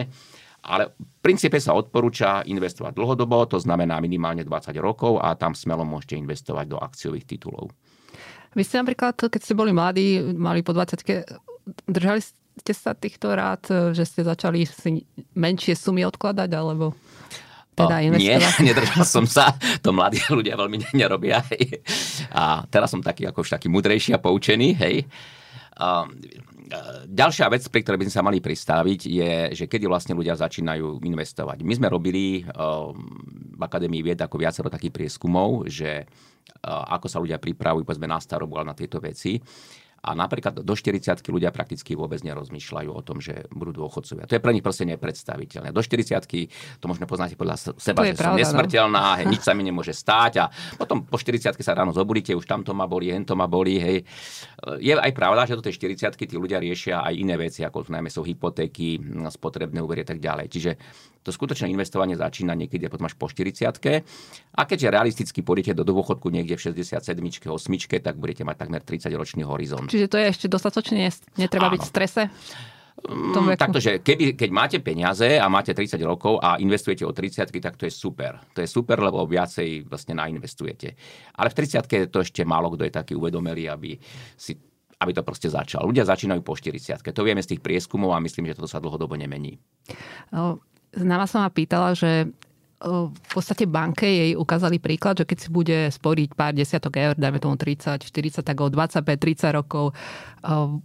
Ale 0.68 0.92
v 0.98 1.20
princípe 1.24 1.62
sa 1.64 1.78
odporúča 1.78 2.44
investovať 2.44 2.92
dlhodobo, 2.92 3.48
to 3.48 3.62
znamená 3.62 4.02
minimálne 4.04 4.44
20 4.44 4.76
rokov 4.84 5.22
a 5.24 5.32
tam 5.40 5.56
smelo 5.56 5.88
môžete 5.88 6.20
investovať 6.20 6.66
do 6.68 6.78
akciových 6.82 7.30
titulov. 7.38 7.72
Vy 8.58 8.66
ste 8.66 8.82
napríklad, 8.82 9.16
keď 9.16 9.42
ste 9.44 9.54
boli 9.54 9.72
mladí, 9.72 10.20
mali 10.34 10.66
po 10.66 10.74
20 10.74 10.98
držali 11.88 12.22
ste 12.62 12.74
sa 12.74 12.92
týchto 12.98 13.34
rád, 13.34 13.64
e, 13.70 13.76
že 13.94 14.04
ste 14.04 14.22
začali 14.26 14.66
si 14.66 15.06
menšie 15.38 15.78
sumy 15.78 16.04
odkladať, 16.06 16.50
alebo 16.54 16.98
teda 17.78 18.02
investovať? 18.02 18.62
Nie, 18.62 18.68
nedržal 18.74 19.06
som 19.06 19.26
sa. 19.30 19.54
To 19.86 19.94
mladí 19.94 20.22
ľudia 20.28 20.58
veľmi 20.58 20.92
nerobia. 20.98 21.46
Hej. 21.54 21.86
A 22.34 22.66
teraz 22.68 22.90
som 22.90 23.02
taký 23.02 23.30
ako 23.30 23.46
už 23.46 23.54
taký 23.58 23.70
mudrejší 23.70 24.18
a 24.18 24.20
poučený. 24.20 24.74
Hej. 24.82 25.06
A, 25.78 26.10
ďalšia 27.08 27.48
vec, 27.48 27.64
pri 27.70 27.82
ktorej 27.86 28.00
by 28.02 28.06
sme 28.10 28.18
sa 28.18 28.26
mali 28.26 28.40
pristaviť, 28.44 29.00
je, 29.08 29.32
že 29.56 29.66
kedy 29.70 29.88
vlastne 29.88 30.18
ľudia 30.18 30.36
začínajú 30.36 31.00
investovať. 31.06 31.64
My 31.64 31.74
sme 31.78 31.88
robili 31.88 32.44
v 32.44 33.62
Akadémii 33.62 34.04
vied 34.04 34.20
ako 34.20 34.36
viacero 34.42 34.68
takých 34.68 34.92
prieskumov, 34.92 35.70
že 35.72 36.04
ako 36.68 37.08
sa 37.08 37.22
ľudia 37.22 37.40
pripravujú 37.40 37.88
povedzme 37.88 38.10
na 38.10 38.20
starobu 38.20 38.60
na 38.64 38.76
tieto 38.76 39.00
veci. 39.00 39.40
A 40.08 40.16
napríklad 40.16 40.64
do 40.64 40.74
40 40.74 41.20
ľudia 41.28 41.52
prakticky 41.52 42.00
vôbec 42.00 42.24
nerozmýšľajú 42.24 42.90
o 42.96 43.02
tom, 43.04 43.20
že 43.20 43.44
budú 43.52 43.84
dôchodcovia. 43.84 44.24
To 44.32 44.40
je 44.40 44.42
pre 44.42 44.56
nich 44.56 44.64
proste 44.64 44.88
nepredstaviteľné. 44.88 45.76
Do 45.76 45.84
40 45.84 46.16
to 46.80 46.86
možno 46.88 47.04
poznáte 47.04 47.36
podľa 47.36 47.76
seba, 47.76 48.08
že 48.08 48.16
pravda, 48.16 48.24
som 48.24 48.32
no. 48.32 48.40
nesmrteľná, 48.40 49.04
no? 49.04 49.16
hej, 49.20 49.26
nič 49.36 49.44
sa 49.44 49.52
mi 49.52 49.68
nemôže 49.68 49.92
stáť 49.92 50.34
a 50.40 50.46
potom 50.80 51.04
po 51.04 51.20
40 51.20 51.52
sa 51.60 51.74
ráno 51.76 51.92
zobudíte, 51.92 52.32
už 52.32 52.48
tamto 52.48 52.72
ma 52.72 52.88
boli, 52.88 53.12
hento 53.12 53.36
ma 53.36 53.52
boli. 53.52 53.76
Hej. 53.76 54.08
Je 54.80 54.96
aj 54.96 55.12
pravda, 55.12 55.44
že 55.44 55.60
do 55.60 55.66
tej 55.68 55.76
40 55.76 56.16
tí 56.16 56.36
ľudia 56.40 56.64
riešia 56.64 57.04
aj 57.04 57.14
iné 57.20 57.36
veci, 57.36 57.68
ako 57.68 57.92
najmä 57.92 58.08
sú 58.08 58.24
hypotéky, 58.24 58.96
spotrebné 59.28 59.84
úvery 59.84 60.08
a 60.08 60.08
tak 60.08 60.24
ďalej. 60.24 60.48
Čiže 60.48 60.72
to 61.28 61.36
skutočné 61.36 61.68
investovanie 61.68 62.16
začína 62.16 62.56
niekedy 62.56 62.88
potom 62.88 63.12
až 63.12 63.20
po 63.20 63.28
40 63.28 63.68
A 64.56 64.62
keďže 64.64 64.88
realisticky 64.88 65.44
pôjdete 65.44 65.76
do 65.76 65.84
dôchodku 65.84 66.32
niekde 66.32 66.56
v 66.56 66.72
67 66.72 67.04
8 67.04 68.00
tak 68.00 68.16
budete 68.16 68.48
mať 68.48 68.56
takmer 68.56 68.80
30 68.80 69.12
ročný 69.20 69.44
horizont. 69.44 69.92
Čiže 69.92 70.08
to 70.08 70.16
je 70.16 70.26
ešte 70.32 70.48
dostatočne, 70.48 71.12
netreba 71.36 71.68
Áno. 71.68 71.76
byť 71.76 71.82
v 71.84 71.90
strese? 71.92 72.22
Mm, 72.98 73.54
takto, 73.62 73.78
že 73.78 74.02
keby, 74.02 74.34
keď 74.34 74.50
máte 74.50 74.78
peniaze 74.82 75.38
a 75.38 75.46
máte 75.46 75.70
30 75.70 76.02
rokov 76.02 76.42
a 76.42 76.58
investujete 76.58 77.06
o 77.06 77.14
30 77.14 77.54
tak 77.62 77.78
to 77.78 77.86
je 77.86 77.94
super. 77.94 78.42
To 78.58 78.66
je 78.66 78.70
super, 78.70 78.98
lebo 78.98 79.22
viacej 79.30 79.86
vlastne 79.86 80.18
nainvestujete. 80.18 80.98
Ale 81.38 81.54
v 81.54 81.58
30 81.62 82.10
to 82.10 82.26
ešte 82.26 82.42
málo 82.42 82.74
kto 82.74 82.90
je 82.90 82.94
taký 82.98 83.14
uvedomelý, 83.14 83.70
aby 83.70 83.94
si 84.34 84.58
aby 84.98 85.14
to 85.14 85.22
proste 85.22 85.54
začal. 85.54 85.86
Ľudia 85.86 86.10
začínajú 86.10 86.42
po 86.42 86.58
40 86.58 87.06
To 87.06 87.22
vieme 87.22 87.46
z 87.46 87.54
tých 87.54 87.62
prieskumov 87.62 88.18
a 88.18 88.24
myslím, 88.24 88.50
že 88.50 88.58
toto 88.58 88.66
sa 88.66 88.82
dlhodobo 88.82 89.14
nemení. 89.14 89.62
Znama 90.96 91.26
som 91.28 91.44
ma 91.44 91.52
pýtala, 91.52 91.98
že 91.98 92.32
v 92.78 93.30
podstate 93.34 93.66
banke 93.66 94.06
jej 94.06 94.32
ukázali 94.38 94.78
príklad, 94.78 95.18
že 95.18 95.26
keď 95.26 95.38
si 95.42 95.50
bude 95.50 95.90
sporiť 95.90 96.30
pár 96.38 96.54
desiatok 96.54 96.94
eur, 97.02 97.14
dajme 97.18 97.42
tomu 97.42 97.58
30, 97.58 98.06
40, 98.06 98.46
tak 98.46 98.58
o 98.62 98.70
25, 98.70 99.02
30 99.02 99.58
rokov 99.58 99.98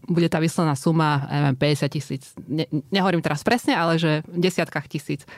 bude 0.08 0.28
tá 0.32 0.40
vyslená 0.40 0.72
suma, 0.72 1.28
neviem, 1.28 1.56
50 1.76 1.92
tisíc. 1.92 2.32
Ne, 2.48 2.64
nehovorím 2.88 3.20
teraz 3.20 3.44
presne, 3.44 3.76
ale 3.76 4.00
že 4.00 4.24
v 4.24 4.40
desiatkách 4.40 4.88
tisíc. 4.88 5.28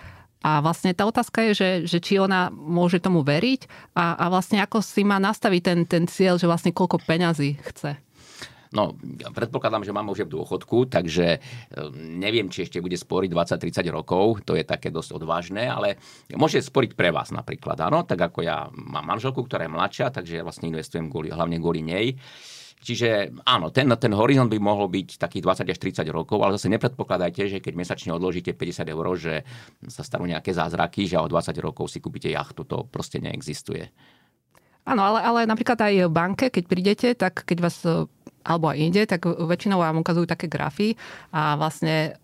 A 0.44 0.62
vlastne 0.62 0.94
tá 0.94 1.08
otázka 1.08 1.42
je, 1.50 1.52
že, 1.56 1.70
že 1.88 1.98
či 1.98 2.20
ona 2.20 2.52
môže 2.52 3.02
tomu 3.02 3.24
veriť 3.24 3.66
a, 3.96 4.14
a 4.14 4.24
vlastne 4.30 4.60
ako 4.62 4.84
si 4.84 5.02
má 5.02 5.18
nastaviť 5.18 5.62
ten, 5.64 5.78
ten 5.88 6.04
cieľ, 6.06 6.38
že 6.38 6.46
vlastne 6.46 6.70
koľko 6.70 7.02
peňazí 7.02 7.58
chce. 7.64 7.98
No, 8.74 8.98
predpokladám, 9.30 9.86
že 9.86 9.94
mám 9.94 10.10
už 10.10 10.26
v 10.26 10.34
dôchodku, 10.34 10.90
takže 10.90 11.38
e, 11.38 11.40
neviem, 11.94 12.50
či 12.50 12.66
ešte 12.66 12.82
bude 12.82 12.98
sporiť 12.98 13.30
20-30 13.30 13.86
rokov, 13.94 14.42
to 14.42 14.58
je 14.58 14.66
také 14.66 14.90
dosť 14.90 15.14
odvážne, 15.14 15.70
ale 15.70 16.02
môže 16.34 16.58
sporiť 16.58 16.98
pre 16.98 17.14
vás 17.14 17.30
napríklad, 17.30 17.78
áno, 17.86 18.02
tak 18.02 18.18
ako 18.18 18.42
ja 18.42 18.66
mám 18.74 19.14
manželku, 19.14 19.46
ktorá 19.46 19.70
je 19.70 19.74
mladšia, 19.78 20.06
takže 20.10 20.42
ja 20.42 20.42
vlastne 20.42 20.74
investujem 20.74 21.06
kvôli, 21.06 21.30
hlavne 21.30 21.62
kvôli 21.62 21.86
nej. 21.86 22.18
Čiže 22.84 23.40
áno, 23.48 23.72
ten, 23.72 23.88
ten 23.96 24.12
horizont 24.12 24.50
by 24.50 24.60
mohol 24.60 24.92
byť 24.92 25.16
takých 25.16 25.64
20 25.64 25.72
až 25.72 25.78
30 26.04 26.04
rokov, 26.12 26.42
ale 26.44 26.60
zase 26.60 26.68
nepredpokladajte, 26.68 27.48
že 27.48 27.58
keď 27.64 27.72
mesačne 27.80 28.12
odložíte 28.12 28.52
50 28.52 28.84
eur, 28.92 29.06
že 29.16 29.40
sa 29.88 30.04
stanú 30.04 30.28
nejaké 30.28 30.52
zázraky, 30.52 31.08
že 31.08 31.16
o 31.16 31.24
20 31.24 31.56
rokov 31.64 31.88
si 31.88 32.02
kúpite 32.04 32.28
jachtu, 32.28 32.66
to 32.68 32.84
proste 32.84 33.24
neexistuje. 33.24 33.88
Áno, 34.84 35.00
ale, 35.00 35.24
ale 35.24 35.40
napríklad 35.48 35.80
aj 35.80 35.94
v 36.04 36.12
banke, 36.12 36.52
keď 36.52 36.64
prídete, 36.68 37.08
tak 37.16 37.48
keď 37.48 37.58
vás 37.64 37.80
alebo 38.44 38.68
aj 38.70 38.78
inde, 38.78 39.02
tak 39.08 39.24
väčšinou 39.24 39.80
vám 39.80 40.04
ukazujú 40.04 40.28
také 40.28 40.46
grafy 40.46 40.94
a 41.32 41.56
vlastne 41.56 42.20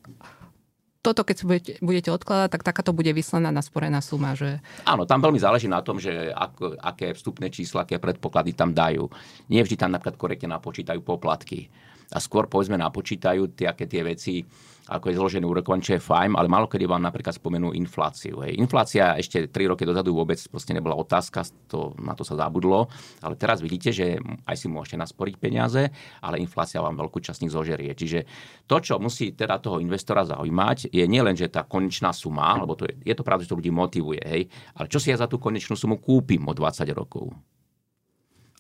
toto, 1.01 1.25
keď 1.25 1.37
budete, 1.49 1.73
budete 1.81 2.11
odkladať, 2.13 2.49
tak 2.53 2.63
takáto 2.63 2.93
bude 2.93 3.09
vyslená 3.17 3.49
nasporená 3.49 4.05
suma. 4.05 4.37
Že... 4.37 4.61
Áno, 4.85 5.09
tam 5.09 5.25
veľmi 5.25 5.41
záleží 5.41 5.65
na 5.65 5.81
tom, 5.81 5.97
že 5.97 6.29
ak, 6.29 6.61
aké 6.77 7.17
vstupné 7.17 7.49
čísla, 7.49 7.89
aké 7.89 7.97
predpoklady 7.97 8.53
tam 8.53 8.77
dajú. 8.77 9.09
Nie 9.49 9.65
vždy 9.65 9.81
tam 9.81 9.97
napríklad 9.97 10.21
korektne 10.21 10.53
napočítajú 10.53 11.01
poplatky. 11.01 11.73
A 12.13 12.21
skôr 12.21 12.53
povedzme 12.53 12.77
napočítajú 12.77 13.57
tie, 13.57 13.73
aké 13.73 13.89
tie 13.89 14.05
veci 14.05 14.45
ako 14.91 15.07
je 15.07 15.19
zložený 15.23 15.47
úrokovanie, 15.47 15.87
čo 15.87 15.95
je 15.95 16.03
fajn, 16.03 16.35
ale 16.35 16.51
malo 16.51 16.67
kedy 16.67 16.91
vám 16.91 16.99
napríklad 16.99 17.31
spomenú 17.31 17.71
infláciu. 17.71 18.43
Hej. 18.43 18.59
Inflácia 18.59 19.15
ešte 19.15 19.47
3 19.47 19.71
roky 19.71 19.87
dozadu 19.87 20.11
vôbec 20.11 20.43
proste 20.51 20.75
nebola 20.75 20.99
otázka, 20.99 21.47
to, 21.71 21.95
na 22.03 22.19
to 22.19 22.27
sa 22.27 22.35
zabudlo, 22.35 22.91
ale 23.23 23.39
teraz 23.39 23.63
vidíte, 23.63 23.95
že 23.95 24.19
aj 24.51 24.57
si 24.59 24.67
môžete 24.67 24.99
nasporiť 24.99 25.35
peniaze, 25.39 25.87
ale 26.19 26.43
inflácia 26.43 26.83
vám 26.83 26.99
veľkú 26.99 27.23
časť 27.23 27.47
nich 27.47 27.55
zožerie. 27.55 27.95
Čiže 27.95 28.27
to, 28.67 28.77
čo 28.83 28.99
musí 28.99 29.31
teda 29.31 29.63
toho 29.63 29.79
investora 29.79 30.27
zaujímať, 30.27 30.91
je 30.91 31.05
nielen, 31.07 31.39
že 31.39 31.47
tá 31.47 31.63
konečná 31.63 32.11
suma, 32.11 32.59
lebo 32.59 32.75
to 32.75 32.91
je, 32.91 32.99
je 33.07 33.15
to 33.15 33.23
pravda, 33.23 33.47
že 33.47 33.51
to 33.55 33.59
ľudí 33.63 33.71
motivuje, 33.71 34.23
hej, 34.27 34.43
ale 34.75 34.87
čo 34.91 34.99
si 34.99 35.15
ja 35.15 35.17
za 35.17 35.31
tú 35.31 35.39
konečnú 35.39 35.79
sumu 35.79 36.03
kúpim 36.03 36.43
o 36.43 36.53
20 36.53 36.83
rokov. 36.91 37.31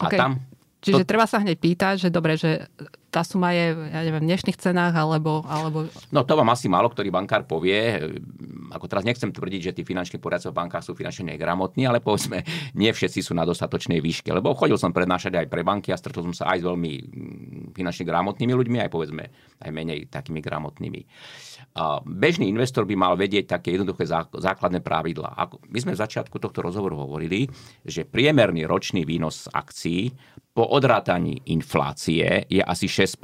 A 0.00 0.08
okay. 0.08 0.16
tam 0.16 0.40
Čiže 0.80 1.04
to... 1.04 1.08
treba 1.08 1.28
sa 1.28 1.44
hneď 1.44 1.60
pýtať, 1.60 1.94
že 2.00 2.08
dobre, 2.08 2.40
že 2.40 2.68
tá 3.10 3.26
suma 3.26 3.50
je, 3.50 3.74
ja 3.74 4.00
neviem, 4.06 4.22
v 4.22 4.28
dnešných 4.32 4.56
cenách, 4.56 4.94
alebo, 4.94 5.42
alebo... 5.44 5.90
No 6.14 6.22
to 6.22 6.38
vám 6.38 6.54
asi 6.54 6.70
málo 6.70 6.86
ktorý 6.88 7.10
bankár 7.10 7.42
povie. 7.42 7.98
Ako 8.70 8.86
teraz 8.86 9.02
nechcem 9.02 9.34
tvrdiť, 9.34 9.60
že 9.60 9.74
tí 9.74 9.82
finanční 9.82 10.22
poriadci 10.22 10.48
v 10.48 10.56
bankách 10.56 10.86
sú 10.86 10.94
finančne 10.94 11.34
negramotní, 11.34 11.90
ale 11.90 11.98
povedzme, 11.98 12.46
nie 12.78 12.90
všetci 12.90 13.20
sú 13.20 13.34
na 13.34 13.42
dostatočnej 13.42 13.98
výške. 13.98 14.30
Lebo 14.30 14.54
chodil 14.54 14.78
som 14.78 14.94
prednášať 14.94 15.42
aj 15.42 15.46
pre 15.50 15.66
banky 15.66 15.90
a 15.90 15.98
stretol 15.98 16.30
som 16.30 16.34
sa 16.34 16.54
aj 16.54 16.62
s 16.62 16.64
veľmi 16.70 16.92
mm, 16.94 17.74
finančne 17.74 18.06
gramotnými 18.06 18.54
ľuďmi, 18.54 18.78
aj 18.86 18.90
povedzme 18.94 19.24
aj 19.58 19.70
menej 19.74 20.06
takými 20.06 20.38
gramotnými. 20.38 21.02
A 21.74 21.98
bežný 22.02 22.46
investor 22.46 22.86
by 22.86 22.94
mal 22.94 23.14
vedieť 23.18 23.58
také 23.58 23.74
jednoduché 23.74 24.06
základné 24.38 24.82
pravidlá. 24.86 25.34
My 25.70 25.78
sme 25.82 25.94
v 25.98 26.02
začiatku 26.02 26.38
tohto 26.38 26.62
rozhovoru 26.62 26.98
hovorili, 26.98 27.50
že 27.82 28.06
priemerný 28.06 28.70
ročný 28.70 29.02
výnos 29.02 29.50
akcií 29.50 30.14
po 30.60 30.68
odrátaní 30.76 31.40
inflácie 31.48 32.44
je 32.44 32.60
asi 32.60 32.84
6 32.84 33.16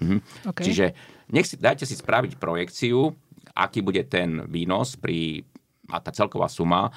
mhm. 0.00 0.48
okay. 0.48 0.64
Čiže 0.64 0.86
nech 1.28 1.44
si, 1.44 1.60
dajte 1.60 1.84
si 1.84 1.92
spraviť 1.92 2.40
projekciu, 2.40 3.12
aký 3.52 3.84
bude 3.84 4.00
ten 4.08 4.48
výnos 4.48 4.96
pri 4.96 5.44
a 5.86 6.02
tá 6.02 6.10
celková 6.10 6.50
suma 6.50 6.90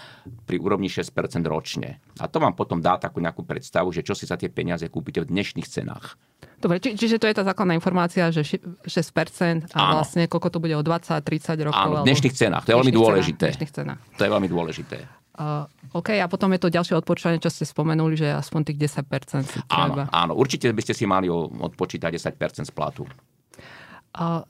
pri 0.49 0.57
úrovni 0.57 0.89
6% 0.89 1.13
ročne. 1.45 2.01
A 2.17 2.25
to 2.25 2.41
vám 2.41 2.57
potom 2.57 2.81
dá 2.81 2.97
takú 2.97 3.21
nejakú 3.21 3.45
predstavu, 3.45 3.93
že 3.93 4.01
čo 4.01 4.17
si 4.17 4.25
za 4.25 4.33
tie 4.33 4.49
peniaze 4.49 4.81
kúpite 4.89 5.21
v 5.21 5.29
dnešných 5.29 5.67
cenách. 5.69 6.17
Dobre, 6.57 6.81
či, 6.81 6.97
čiže 6.97 7.21
to 7.21 7.29
je 7.29 7.37
tá 7.37 7.45
základná 7.45 7.77
informácia, 7.77 8.33
že 8.33 8.41
6% 8.41 9.69
a 9.69 9.77
Áno. 9.77 10.01
vlastne 10.01 10.25
koľko 10.25 10.49
to 10.49 10.57
bude 10.57 10.73
o 10.73 10.81
20-30 10.81 11.69
rokov. 11.69 11.77
Áno, 11.77 12.01
v 12.01 12.09
dnešných 12.09 12.33
cenách. 12.33 12.65
To 12.65 12.69
je 12.73 12.77
veľmi 12.81 12.95
dôležité. 12.97 13.45
Cenách, 13.53 14.01
To 14.17 14.21
je 14.25 14.31
veľmi 14.33 14.49
dôležité. 14.49 15.18
Uh, 15.39 15.63
OK, 15.95 16.19
a 16.19 16.27
potom 16.27 16.51
je 16.51 16.59
to 16.59 16.67
ďalšie 16.67 16.99
odporúčanie, 16.99 17.39
čo 17.39 17.47
ste 17.47 17.63
spomenuli, 17.63 18.19
že 18.19 18.27
aspoň 18.27 18.75
tých 18.75 18.91
10% 18.91 19.47
si 19.47 19.59
treba. 19.63 20.11
Áno, 20.11 20.11
áno, 20.11 20.33
určite 20.35 20.67
by 20.67 20.81
ste 20.83 20.91
si 20.91 21.07
mali 21.07 21.31
odpočítať 21.31 22.11
10% 22.35 22.67
z 22.67 22.73
platu. 22.75 23.07
Uh, 24.11 24.43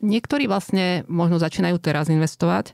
niektorí 0.00 0.48
vlastne 0.48 1.04
možno 1.04 1.36
začínajú 1.36 1.76
teraz 1.80 2.08
investovať 2.08 2.72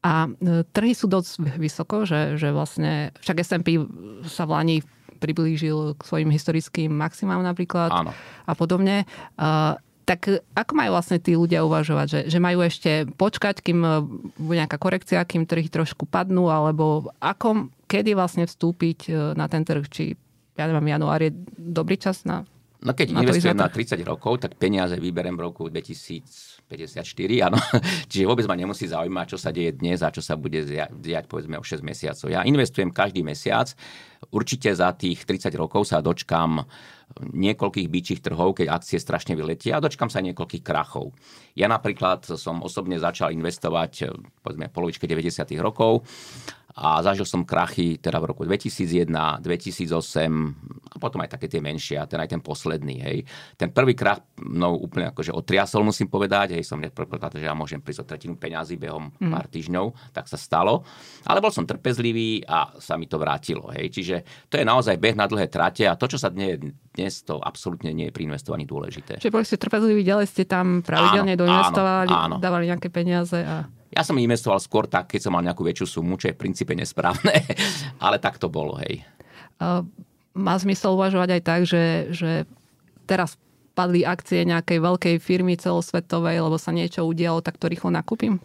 a 0.00 0.32
e, 0.32 0.64
trhy 0.64 0.96
sú 0.96 1.12
dosť 1.12 1.60
vysoko, 1.60 2.08
že, 2.08 2.40
že 2.40 2.56
vlastne, 2.56 3.12
však 3.20 3.44
S&P 3.44 3.84
sa 4.24 4.48
v 4.48 4.50
Lani 4.56 4.76
priblížil 5.20 6.00
k 6.00 6.00
svojim 6.00 6.32
historickým 6.32 6.88
maximám 6.88 7.44
napríklad 7.44 7.92
Áno. 7.92 8.10
a 8.48 8.52
podobne. 8.56 9.04
Uh, 9.36 9.76
tak 10.10 10.42
ako 10.58 10.72
majú 10.74 10.90
vlastne 10.98 11.22
tí 11.22 11.38
ľudia 11.38 11.62
uvažovať? 11.62 12.06
Že, 12.10 12.20
že 12.34 12.38
majú 12.42 12.58
ešte 12.66 12.90
počkať, 13.14 13.62
kým 13.62 13.78
e, 13.78 13.90
bude 14.42 14.58
nejaká 14.58 14.74
korekcia, 14.74 15.22
kým 15.22 15.46
trhy 15.46 15.70
trošku 15.70 16.10
padnú, 16.10 16.50
alebo 16.50 17.14
ako, 17.22 17.70
kedy 17.86 18.18
vlastne 18.18 18.50
vstúpiť 18.50 18.98
e, 19.06 19.10
na 19.38 19.46
ten 19.46 19.62
trh? 19.62 19.86
Či, 19.86 20.18
ja 20.58 20.66
neviem, 20.66 20.90
január 20.90 21.22
je 21.22 21.30
dobrý 21.54 21.94
čas 21.94 22.26
na 22.26 22.42
No 22.80 22.96
keď 22.96 23.12
na 23.12 23.20
investujem 23.20 23.60
na 23.60 23.68
30 23.68 24.00
rokov, 24.08 24.40
tak 24.40 24.56
peniaze 24.56 24.96
vyberem 24.96 25.36
v 25.36 25.44
roku 25.44 25.68
2054, 25.68 26.64
áno. 27.44 27.60
Čiže 28.10 28.24
vôbec 28.24 28.48
ma 28.48 28.56
nemusí 28.56 28.88
zaujímať, 28.88 29.26
čo 29.36 29.38
sa 29.38 29.52
deje 29.52 29.76
dnes 29.76 30.00
a 30.00 30.08
čo 30.08 30.24
sa 30.24 30.40
bude 30.40 30.64
diať 30.88 31.24
povedzme 31.28 31.60
o 31.60 31.64
6 31.64 31.84
mesiacov. 31.84 32.32
Ja 32.32 32.40
investujem 32.40 32.88
každý 32.88 33.20
mesiac. 33.20 33.68
Určite 34.32 34.72
za 34.72 34.96
tých 34.96 35.28
30 35.28 35.52
rokov 35.60 35.92
sa 35.92 36.00
dočkam 36.00 36.64
niekoľkých 37.20 37.88
byčích 37.90 38.20
trhov, 38.24 38.56
keď 38.56 38.72
akcie 38.72 38.96
strašne 38.96 39.36
vyletia 39.36 39.76
a 39.76 39.84
dočkam 39.84 40.08
sa 40.08 40.24
niekoľkých 40.24 40.64
krachov. 40.64 41.12
Ja 41.52 41.68
napríklad 41.68 42.24
som 42.38 42.64
osobne 42.64 42.96
začal 42.96 43.36
investovať 43.36 44.08
povedzme 44.40 44.70
v 44.70 44.72
polovičke 44.72 45.04
90. 45.04 45.52
rokov 45.60 46.06
a 46.76 47.02
zažil 47.02 47.26
som 47.26 47.42
krachy 47.42 47.98
teda 47.98 48.22
v 48.22 48.30
roku 48.30 48.42
2001, 48.46 49.10
2008 49.42 49.90
a 50.90 50.96
potom 51.02 51.18
aj 51.22 51.34
také 51.34 51.50
tie 51.50 51.58
menšie 51.58 51.98
a 51.98 52.06
ten 52.06 52.18
aj 52.22 52.30
ten 52.30 52.42
posledný. 52.42 52.96
Hej. 53.02 53.18
Ten 53.58 53.74
prvý 53.74 53.98
krach 53.98 54.22
mnou 54.38 54.78
úplne 54.78 55.10
akože 55.10 55.34
otriasol, 55.34 55.82
musím 55.82 56.06
povedať. 56.06 56.54
Hej, 56.54 56.70
som 56.70 56.78
nepredpokladal, 56.78 57.42
že 57.42 57.46
ja 57.50 57.54
môžem 57.58 57.82
prísť 57.82 58.06
o 58.06 58.08
tretinu 58.08 58.34
peňazí 58.38 58.78
behom 58.78 59.10
mm. 59.10 59.30
pár 59.30 59.46
týždňov, 59.50 60.14
tak 60.14 60.30
sa 60.30 60.38
stalo. 60.38 60.86
Ale 61.26 61.42
bol 61.42 61.50
som 61.50 61.66
trpezlivý 61.66 62.46
a 62.46 62.70
sa 62.78 62.94
mi 62.94 63.10
to 63.10 63.18
vrátilo. 63.18 63.70
Hej. 63.74 63.90
Čiže 63.90 64.16
to 64.46 64.58
je 64.58 64.64
naozaj 64.66 64.94
beh 64.98 65.18
na 65.18 65.26
dlhé 65.26 65.50
trate 65.50 65.86
a 65.90 65.98
to, 65.98 66.06
čo 66.06 66.18
sa 66.22 66.30
dnes, 66.30 66.58
dnes 66.94 67.12
to 67.26 67.42
absolútne 67.42 67.90
nie 67.90 68.10
je 68.10 68.14
pri 68.14 68.30
investovaní 68.30 68.62
dôležité. 68.62 69.18
Čiže 69.18 69.34
boli 69.34 69.46
ste 69.46 69.58
trpezliví, 69.58 70.06
ďalej 70.06 70.26
ste 70.30 70.46
tam 70.46 70.86
pravidelne 70.86 71.34
áno, 71.34 71.40
doinvestovali, 71.42 72.14
áno, 72.14 72.24
áno. 72.30 72.36
dávali 72.38 72.70
nejaké 72.70 72.88
peniaze 72.94 73.42
a... 73.42 73.66
Ja 73.90 74.06
som 74.06 74.14
investoval 74.14 74.62
skôr 74.62 74.86
tak, 74.86 75.10
keď 75.10 75.26
som 75.26 75.32
mal 75.34 75.42
nejakú 75.42 75.66
väčšiu 75.66 75.86
sumu, 75.98 76.14
čo 76.14 76.30
je 76.30 76.36
v 76.38 76.42
princípe 76.46 76.70
nesprávne, 76.78 77.42
ale 78.04 78.22
tak 78.22 78.38
to 78.38 78.46
bolo, 78.46 78.78
hej. 78.86 79.02
Uh, 79.58 79.82
má 80.32 80.54
zmysel 80.56 80.94
uvažovať 80.94 81.28
aj 81.36 81.42
tak, 81.42 81.60
že, 81.66 81.84
že 82.14 82.30
teraz 83.04 83.34
padli 83.80 84.04
akcie 84.04 84.44
nejakej 84.44 84.76
veľkej 84.76 85.16
firmy 85.24 85.56
celosvetovej, 85.56 86.44
lebo 86.44 86.60
sa 86.60 86.68
niečo 86.68 87.08
udialo, 87.08 87.40
tak 87.40 87.56
to 87.56 87.64
rýchlo 87.64 87.88
nakúpim? 87.88 88.36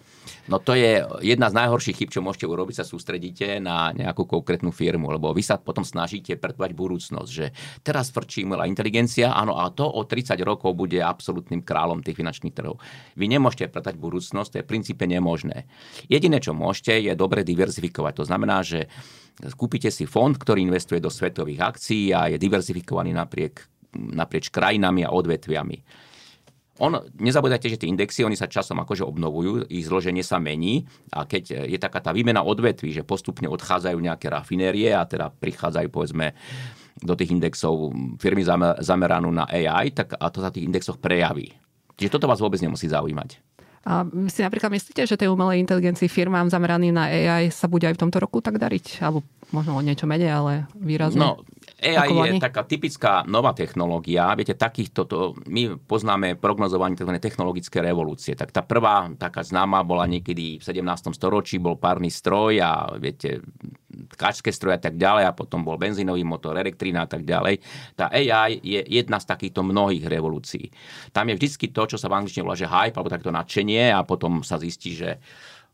No 0.47 0.63
to 0.63 0.77
je 0.77 1.03
jedna 1.25 1.51
z 1.51 1.57
najhorších 1.59 1.97
chyb, 1.99 2.09
čo 2.09 2.23
môžete 2.23 2.47
urobiť, 2.47 2.79
sa 2.79 2.85
sústredíte 2.87 3.59
na 3.59 3.91
nejakú 3.91 4.23
konkrétnu 4.23 4.71
firmu, 4.71 5.11
lebo 5.11 5.35
vy 5.35 5.43
sa 5.43 5.59
potom 5.59 5.83
snažíte 5.83 6.39
predpovať 6.39 6.71
budúcnosť, 6.71 7.29
že 7.29 7.51
teraz 7.83 8.15
frčí 8.15 8.47
umelá 8.47 8.63
inteligencia, 8.63 9.35
áno, 9.35 9.59
a 9.59 9.67
to 9.75 9.83
o 9.83 10.01
30 10.07 10.39
rokov 10.47 10.71
bude 10.71 11.03
absolútnym 11.03 11.65
kráľom 11.65 11.99
tých 11.99 12.15
finančných 12.15 12.55
trhov. 12.55 12.79
Vy 13.19 13.25
nemôžete 13.27 13.73
predať 13.73 13.99
budúcnosť, 13.99 14.49
to 14.49 14.57
je 14.61 14.65
v 14.65 14.71
princípe 14.71 15.03
nemožné. 15.03 15.67
Jediné, 16.07 16.39
čo 16.39 16.55
môžete, 16.55 16.95
je 16.95 17.13
dobre 17.17 17.43
diverzifikovať. 17.43 18.13
To 18.21 18.25
znamená, 18.25 18.63
že 18.63 18.87
kúpite 19.59 19.91
si 19.91 20.07
fond, 20.07 20.31
ktorý 20.31 20.63
investuje 20.63 21.03
do 21.03 21.11
svetových 21.11 21.75
akcií 21.75 22.15
a 22.15 22.31
je 22.31 22.37
diverzifikovaný 22.39 23.11
napriek, 23.11 23.74
naprieč 23.95 24.51
krajinami 24.51 25.07
a 25.07 25.13
odvetviami 25.15 25.77
on, 26.75 26.91
nezabudajte, 27.15 27.71
že 27.71 27.79
tie 27.79 27.87
indexy, 27.87 28.27
oni 28.27 28.35
sa 28.35 28.51
časom 28.51 28.75
akože 28.83 29.07
obnovujú, 29.07 29.71
ich 29.71 29.87
zloženie 29.87 30.19
sa 30.27 30.43
mení 30.43 30.83
a 31.15 31.23
keď 31.23 31.71
je 31.71 31.79
taká 31.79 32.03
tá 32.03 32.11
výmena 32.11 32.43
odvetví, 32.43 32.91
že 32.91 33.07
postupne 33.07 33.47
odchádzajú 33.47 33.95
nejaké 33.95 34.27
rafinérie 34.27 34.91
a 34.91 35.07
teda 35.07 35.31
prichádzajú 35.31 35.87
povedzme 35.87 36.35
do 36.99 37.15
tých 37.15 37.31
indexov 37.31 37.95
firmy 38.19 38.43
zameranú 38.83 39.31
na 39.31 39.47
AI, 39.47 39.95
tak 39.95 40.19
a 40.19 40.27
to 40.27 40.43
sa 40.43 40.51
tých 40.51 40.67
indexoch 40.67 40.99
prejaví. 40.99 41.55
Čiže 41.95 42.19
toto 42.19 42.27
vás 42.27 42.43
vôbec 42.43 42.59
nemusí 42.59 42.91
zaujímať. 42.91 43.39
A 43.85 44.01
si 44.33 44.41
napríklad 44.41 44.73
myslíte, 44.73 45.05
že 45.05 45.13
tej 45.13 45.29
umelej 45.29 45.61
inteligencii 45.61 46.09
firmám 46.09 46.49
zameraným 46.49 46.89
na 46.89 47.05
AI 47.05 47.53
sa 47.53 47.69
bude 47.69 47.85
aj 47.85 47.93
v 47.93 48.01
tomto 48.01 48.17
roku 48.17 48.41
tak 48.41 48.57
dariť? 48.57 48.99
Alebo 49.05 49.21
možno 49.53 49.77
o 49.77 49.85
niečo 49.85 50.09
menej, 50.09 50.31
ale 50.33 50.53
výrazne? 50.73 51.21
No, 51.21 51.45
AI 51.75 52.07
je 52.07 52.39
taká 52.39 52.63
typická 52.63 53.27
nová 53.27 53.51
technológia. 53.51 54.31
Viete, 54.39 54.55
takýchto, 54.55 55.03
to, 55.03 55.17
my 55.51 55.75
poznáme 55.75 56.39
prognozovanie 56.39 56.95
tzv. 56.95 57.11
technologické 57.19 57.83
revolúcie. 57.83 58.31
Tak 58.31 58.55
tá 58.55 58.63
prvá, 58.63 59.11
taká 59.19 59.43
známa, 59.43 59.83
bola 59.83 60.07
niekedy 60.07 60.59
v 60.59 60.63
17. 60.63 61.11
storočí, 61.11 61.59
bol 61.59 61.75
párny 61.75 62.07
stroj 62.07 62.63
a 62.63 62.95
viete, 62.95 63.43
tkačské 64.15 64.55
stroje 64.55 64.79
a 64.79 64.81
tak 64.81 64.95
ďalej 64.95 65.27
a 65.27 65.35
potom 65.35 65.67
bol 65.67 65.75
benzínový 65.75 66.23
motor, 66.23 66.55
elektrina 66.55 67.03
a 67.03 67.09
tak 67.11 67.27
ďalej. 67.27 67.59
Tá 67.95 68.07
AI 68.07 68.59
je 68.63 68.79
jedna 68.87 69.19
z 69.19 69.25
takýchto 69.27 69.59
mnohých 69.63 70.07
revolúcií. 70.07 70.71
Tam 71.11 71.27
je 71.27 71.35
vždy 71.35 71.75
to, 71.75 71.83
čo 71.95 71.97
sa 71.99 72.07
v 72.07 72.23
angličtine 72.23 72.47
volá, 72.47 72.55
že 72.55 72.71
hype, 72.71 72.95
alebo 72.95 73.11
takto 73.11 73.35
nadšenie 73.35 73.91
a 73.91 74.03
potom 74.07 74.43
sa 74.47 74.55
zistí, 74.55 74.95
že 74.95 75.19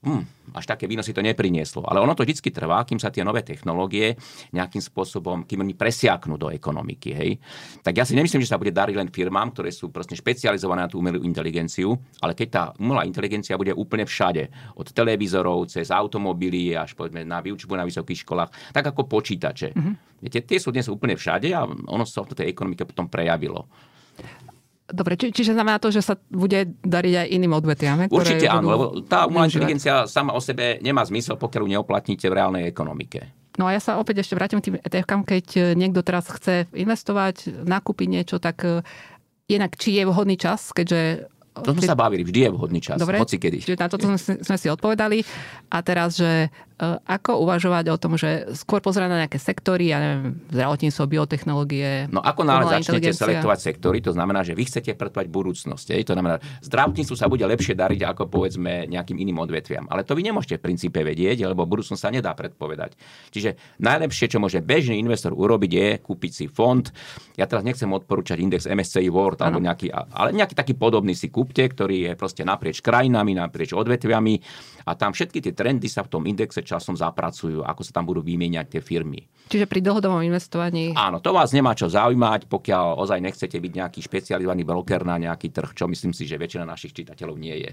hm, 0.01 0.53
až 0.57 0.65
také 0.65 0.89
výnosy 0.89 1.13
to 1.13 1.21
neprinieslo. 1.21 1.85
Ale 1.85 2.01
ono 2.01 2.17
to 2.17 2.25
vždy 2.25 2.49
trvá, 2.49 2.81
kým 2.83 2.97
sa 2.97 3.13
tie 3.13 3.21
nové 3.21 3.45
technológie 3.45 4.17
nejakým 4.51 4.81
spôsobom, 4.81 5.45
kým 5.45 5.61
oni 5.61 5.77
presiaknú 5.77 6.35
do 6.41 6.49
ekonomiky. 6.49 7.09
Hej. 7.13 7.31
Tak 7.85 7.93
ja 7.93 8.03
si 8.03 8.17
nemyslím, 8.17 8.41
že 8.41 8.49
sa 8.49 8.57
bude 8.57 8.73
dariť 8.73 8.95
len 8.97 9.13
firmám, 9.13 9.53
ktoré 9.53 9.69
sú 9.69 9.93
proste 9.93 10.17
špecializované 10.17 10.85
na 10.85 10.89
tú 10.89 10.99
umelú 10.99 11.21
inteligenciu, 11.21 11.93
ale 12.19 12.33
keď 12.33 12.47
tá 12.49 12.63
umelá 12.81 13.05
inteligencia 13.05 13.55
bude 13.55 13.71
úplne 13.77 14.03
všade, 14.09 14.75
od 14.75 14.87
televízorov 14.89 15.69
cez 15.69 15.93
automobily 15.93 16.73
až 16.73 16.97
povedzme 16.97 17.21
na 17.21 17.39
výučbu 17.39 17.77
na 17.77 17.85
vysokých 17.85 18.25
školách, 18.25 18.73
tak 18.73 18.89
ako 18.89 19.05
počítače. 19.05 19.77
Mm-hmm. 19.77 19.95
Viete, 20.21 20.39
tie 20.45 20.57
sú 20.61 20.69
dnes 20.69 20.85
úplne 20.89 21.17
všade 21.17 21.49
a 21.53 21.65
ono 21.65 22.05
sa 22.05 22.21
v 22.21 22.37
tej 22.37 22.47
ekonomike 22.53 22.85
potom 22.85 23.09
prejavilo. 23.09 23.65
Dobre, 24.91 25.15
či, 25.15 25.31
čiže 25.31 25.55
znamená 25.55 25.79
to, 25.79 25.89
že 25.89 26.03
sa 26.03 26.19
bude 26.29 26.75
dariť 26.83 27.13
aj 27.23 27.27
iným 27.31 27.55
odvetviam? 27.55 27.97
Určite 28.11 28.47
áno, 28.51 28.67
lebo 28.67 28.85
tá 29.07 29.25
umelá 29.25 29.47
inteligencia 29.47 30.05
sama 30.05 30.35
o 30.35 30.41
sebe 30.43 30.77
nemá 30.83 31.01
zmysel, 31.07 31.39
pokiaľ 31.39 31.61
ju 31.65 31.69
neoplatníte 31.79 32.27
v 32.27 32.35
reálnej 32.35 32.63
ekonomike. 32.67 33.41
No 33.59 33.67
a 33.67 33.75
ja 33.75 33.81
sa 33.83 33.99
opäť 33.99 34.23
ešte 34.23 34.35
vrátim 34.39 34.63
k 34.63 34.71
tým 34.71 34.77
etf 34.79 35.03
keď 35.03 35.45
e, 35.59 35.61
niekto 35.75 35.99
teraz 36.07 36.31
chce 36.31 36.71
investovať, 36.71 37.67
nakúpiť 37.67 38.07
niečo, 38.07 38.39
tak 38.39 38.63
e, 38.63 38.79
jednak 39.51 39.75
či 39.75 39.99
je 39.99 40.07
vhodný 40.07 40.39
čas, 40.39 40.71
keďže 40.71 41.27
to 41.51 41.75
sme 41.75 41.83
sa 41.83 41.99
bavili, 41.99 42.23
vždy 42.23 42.47
je 42.47 42.49
vhodný 42.55 42.79
čas, 42.79 42.95
Dobre, 42.95 43.19
hoci 43.19 43.35
kedy. 43.35 43.59
Čiže 43.59 43.75
na 43.75 43.91
toto 43.91 44.07
sme, 44.07 44.39
sme 44.39 44.57
si 44.57 44.71
odpovedali. 44.71 45.19
A 45.67 45.83
teraz, 45.83 46.15
že 46.15 46.47
E, 46.81 46.97
ako 47.05 47.45
uvažovať 47.45 47.93
o 47.93 47.97
tom, 48.01 48.17
že 48.17 48.49
skôr 48.57 48.81
pozerať 48.81 49.13
na 49.13 49.21
nejaké 49.21 49.37
sektory, 49.37 49.93
ja 49.93 50.01
neviem, 50.01 50.41
zdravotníctvo, 50.49 51.03
biotechnológie. 51.13 52.09
No 52.09 52.25
ako 52.25 52.41
náhle 52.41 52.81
začnete 52.81 53.13
selektovať 53.13 53.59
sektory, 53.61 54.01
to 54.01 54.17
znamená, 54.17 54.41
že 54.41 54.57
vy 54.57 54.65
chcete 54.65 54.97
predpovať 54.97 55.29
budúcnosť. 55.29 55.93
Je? 55.93 56.09
To 56.09 56.17
znamená, 56.17 56.41
zdravotníctvu 56.65 57.13
sa 57.13 57.29
bude 57.29 57.45
lepšie 57.45 57.77
dariť 57.77 58.01
ako 58.01 58.33
povedzme 58.33 58.89
nejakým 58.89 59.13
iným 59.13 59.45
odvetviam. 59.45 59.85
Ale 59.93 60.01
to 60.01 60.17
vy 60.17 60.25
nemôžete 60.25 60.57
v 60.57 60.73
princípe 60.73 61.05
vedieť, 61.05 61.45
lebo 61.45 61.69
budúcnosť 61.69 62.01
sa 62.01 62.09
nedá 62.09 62.33
predpovedať. 62.33 62.97
Čiže 63.29 63.77
najlepšie, 63.77 64.33
čo 64.33 64.41
môže 64.41 64.57
bežný 64.65 64.97
investor 64.97 65.37
urobiť, 65.37 65.71
je 65.77 65.89
kúpiť 66.01 66.31
si 66.33 66.45
fond. 66.49 66.81
Ja 67.37 67.45
teraz 67.45 67.61
nechcem 67.61 67.93
odporúčať 67.93 68.41
index 68.41 68.65
MSCI 68.65 69.05
World 69.13 69.37
alebo 69.45 69.61
nejaký, 69.61 69.93
ale 69.93 70.33
nejaký 70.33 70.57
taký 70.57 70.73
podobný 70.73 71.13
si 71.13 71.29
kúpte, 71.41 71.65
ktorý 71.65 72.05
je 72.05 72.11
proste 72.13 72.45
naprieč 72.45 72.85
krajinami, 72.85 73.33
naprieč 73.33 73.73
odvetviami 73.73 74.37
a 74.85 74.93
tam 74.93 75.09
všetky 75.09 75.41
tie 75.41 75.57
trendy 75.57 75.89
sa 75.89 76.05
v 76.05 76.13
tom 76.13 76.23
indexe 76.29 76.61
časom 76.61 76.93
zapracujú, 76.93 77.65
ako 77.65 77.81
sa 77.81 77.97
tam 77.97 78.05
budú 78.05 78.21
vymieňať 78.21 78.77
tie 78.77 78.81
firmy. 78.85 79.25
Čiže 79.49 79.65
pri 79.65 79.81
dlhodobom 79.81 80.21
investovaní... 80.21 80.93
Áno, 80.93 81.17
to 81.17 81.33
vás 81.33 81.49
nemá 81.51 81.73
čo 81.73 81.89
zaujímať, 81.89 82.45
pokiaľ 82.45 83.01
ozaj 83.01 83.19
nechcete 83.19 83.57
byť 83.57 83.71
nejaký 83.73 83.99
špecializovaný 84.05 84.61
broker 84.61 85.01
na 85.01 85.17
nejaký 85.17 85.49
trh, 85.49 85.73
čo 85.73 85.89
myslím 85.89 86.13
si, 86.13 86.29
že 86.29 86.37
väčšina 86.37 86.63
našich 86.63 86.93
čitateľov 86.93 87.35
nie 87.41 87.57
je. 87.67 87.69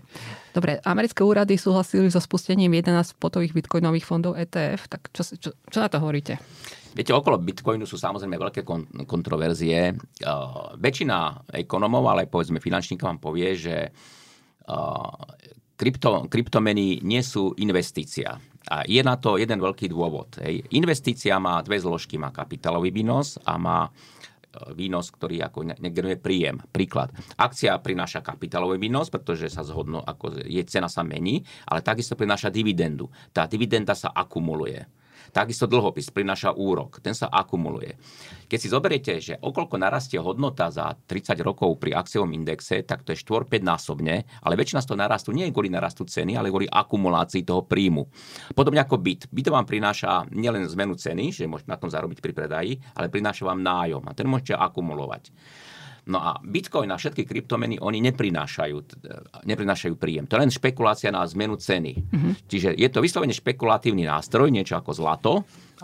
Dobre, 0.56 0.80
americké 0.82 1.22
úrady 1.22 1.60
súhlasili 1.60 2.08
so 2.08 2.18
spustením 2.18 2.72
11 2.72 3.14
spotových 3.14 3.52
bitcoinových 3.52 4.08
fondov 4.08 4.34
ETF, 4.34 4.88
tak 4.88 5.12
čo, 5.12 5.22
čo, 5.36 5.54
čo 5.54 5.78
na 5.78 5.86
to 5.92 6.00
hovoríte? 6.00 6.40
Viete, 6.98 7.14
okolo 7.14 7.38
Bitcoinu 7.38 7.86
sú 7.86 7.94
samozrejme 7.94 8.34
veľké 8.34 8.66
kon- 8.66 8.90
kontroverzie. 9.06 9.94
Uh, 10.18 10.74
väčšina 10.74 11.46
ekonomov, 11.54 12.10
ale 12.10 12.26
aj 12.26 12.32
povedzme 12.34 12.58
finančníkov 12.58 13.06
vám 13.06 13.22
povie, 13.22 13.54
že 13.54 13.94
uh, 14.66 15.14
krypto, 15.78 16.26
kryptomeny 16.26 17.06
nie 17.06 17.22
sú 17.22 17.54
investícia. 17.62 18.34
A 18.68 18.82
je 18.82 18.98
na 19.00 19.14
to 19.14 19.38
jeden 19.38 19.62
veľký 19.62 19.86
dôvod. 19.88 20.42
Hej. 20.42 20.66
Investícia 20.74 21.38
má 21.38 21.62
dve 21.62 21.78
zložky. 21.78 22.18
Má 22.18 22.34
kapitálový 22.34 22.92
výnos 22.92 23.40
a 23.48 23.56
má 23.56 23.88
e, 23.88 23.90
výnos, 24.76 25.08
ktorý 25.08 25.40
ako 25.40 25.80
negeneruje 25.80 26.20
príjem. 26.20 26.60
Príklad. 26.68 27.08
Akcia 27.40 27.80
prináša 27.80 28.20
kapitálový 28.20 28.76
výnos, 28.76 29.08
pretože 29.08 29.48
sa 29.48 29.64
zhodnú, 29.64 30.04
ako 30.04 30.44
je 30.44 30.60
cena 30.68 30.92
sa 30.92 31.00
mení, 31.00 31.40
ale 31.64 31.80
takisto 31.80 32.12
prináša 32.12 32.52
dividendu. 32.52 33.08
Tá 33.32 33.48
dividenda 33.48 33.96
sa 33.96 34.12
akumuluje. 34.12 34.84
Takisto 35.30 35.68
dlhopis 35.68 36.08
prináša 36.10 36.56
úrok, 36.56 36.98
ten 37.04 37.12
sa 37.12 37.28
akumuluje. 37.28 37.94
Keď 38.48 38.58
si 38.58 38.68
zoberiete, 38.72 39.12
že 39.20 39.36
okolko 39.36 39.76
narastie 39.76 40.16
hodnota 40.16 40.72
za 40.72 40.96
30 40.96 41.36
rokov 41.44 41.76
pri 41.76 41.92
akciovom 41.92 42.32
indexe, 42.32 42.80
tak 42.82 43.04
to 43.04 43.12
je 43.12 43.20
4-5 43.20 43.60
násobne, 43.60 44.24
ale 44.40 44.54
väčšina 44.56 44.80
z 44.80 44.88
toho 44.88 44.98
narastu 44.98 45.30
nie 45.36 45.48
je 45.48 45.52
kvôli 45.52 45.68
narastu 45.68 46.08
ceny, 46.08 46.34
ale 46.36 46.48
kvôli 46.48 46.64
akumulácii 46.64 47.44
toho 47.44 47.68
príjmu. 47.68 48.08
Podobne 48.56 48.80
ako 48.80 48.96
byt. 48.96 49.28
Byt 49.28 49.52
vám 49.52 49.68
prináša 49.68 50.24
nielen 50.32 50.64
zmenu 50.64 50.96
ceny, 50.96 51.30
že 51.30 51.44
môžete 51.44 51.68
na 51.68 51.76
tom 51.76 51.92
zarobiť 51.92 52.24
pri 52.24 52.32
predaji, 52.32 52.72
ale 52.96 53.12
prináša 53.12 53.44
vám 53.44 53.60
nájom 53.60 54.04
a 54.08 54.16
ten 54.16 54.24
môžete 54.24 54.56
akumulovať. 54.56 55.28
No 56.08 56.24
a 56.24 56.40
Bitcoin 56.40 56.88
a 56.88 56.96
všetky 56.96 57.28
kryptomeny, 57.28 57.76
oni 57.76 58.00
neprinášajú, 58.00 58.76
neprinášajú 59.44 59.94
príjem. 60.00 60.24
To 60.24 60.40
je 60.40 60.42
len 60.48 60.52
špekulácia 60.52 61.12
na 61.12 61.20
zmenu 61.28 61.60
ceny. 61.60 61.92
Mm-hmm. 62.00 62.32
Čiže 62.48 62.68
je 62.72 62.88
to 62.88 63.04
vyslovene 63.04 63.36
špekulatívny 63.36 64.08
nástroj, 64.08 64.48
niečo 64.48 64.80
ako 64.80 64.90
zlato, 64.96 65.32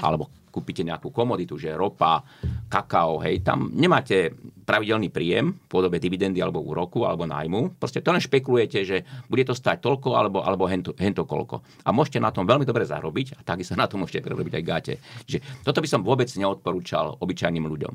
alebo 0.01 0.33
kúpite 0.55 0.87
nejakú 0.87 1.11
komoditu, 1.11 1.59
že 1.59 1.75
ropa, 1.75 2.23
kakao, 2.71 3.19
hej, 3.27 3.43
tam 3.43 3.75
nemáte 3.75 4.31
pravidelný 4.63 5.11
príjem 5.11 5.51
v 5.51 5.67
podobe 5.67 5.99
dividendy 5.99 6.39
alebo 6.39 6.63
úroku 6.63 7.03
alebo 7.03 7.27
nájmu. 7.27 7.75
Proste 7.75 7.99
to 7.99 8.15
len 8.15 8.23
špekulujete, 8.23 8.79
že 8.87 9.03
bude 9.27 9.43
to 9.43 9.53
stať 9.53 9.83
toľko 9.83 10.15
alebo, 10.15 10.47
alebo 10.47 10.71
hento, 10.71 10.95
hento 10.95 11.27
koľko. 11.27 11.61
A 11.83 11.91
môžete 11.91 12.23
na 12.23 12.31
tom 12.31 12.47
veľmi 12.47 12.63
dobre 12.63 12.87
zarobiť 12.87 13.35
a 13.35 13.39
takisto 13.43 13.75
na 13.75 13.91
tom 13.91 14.07
môžete 14.07 14.23
prerobiť 14.23 14.55
aj 14.55 14.65
gáte. 14.65 14.95
Čiže 15.27 15.67
toto 15.67 15.83
by 15.83 15.89
som 15.91 16.07
vôbec 16.07 16.31
neodporúčal 16.33 17.19
obyčajným 17.19 17.67
ľuďom. 17.67 17.95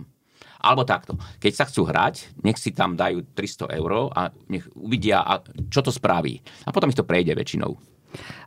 Alebo 0.59 0.83
takto, 0.83 1.15
keď 1.39 1.51
sa 1.55 1.65
chcú 1.65 1.87
hrať, 1.87 2.35
nech 2.43 2.59
si 2.59 2.75
tam 2.75 2.99
dajú 2.99 3.23
300 3.31 3.79
eur 3.79 4.11
a 4.11 4.27
nech 4.51 4.67
uvidia, 4.75 5.23
čo 5.71 5.79
to 5.79 5.91
spraví. 5.91 6.43
A 6.67 6.75
potom 6.75 6.91
ich 6.91 6.99
to 6.99 7.07
prejde 7.07 7.31
väčšinou. 7.31 7.79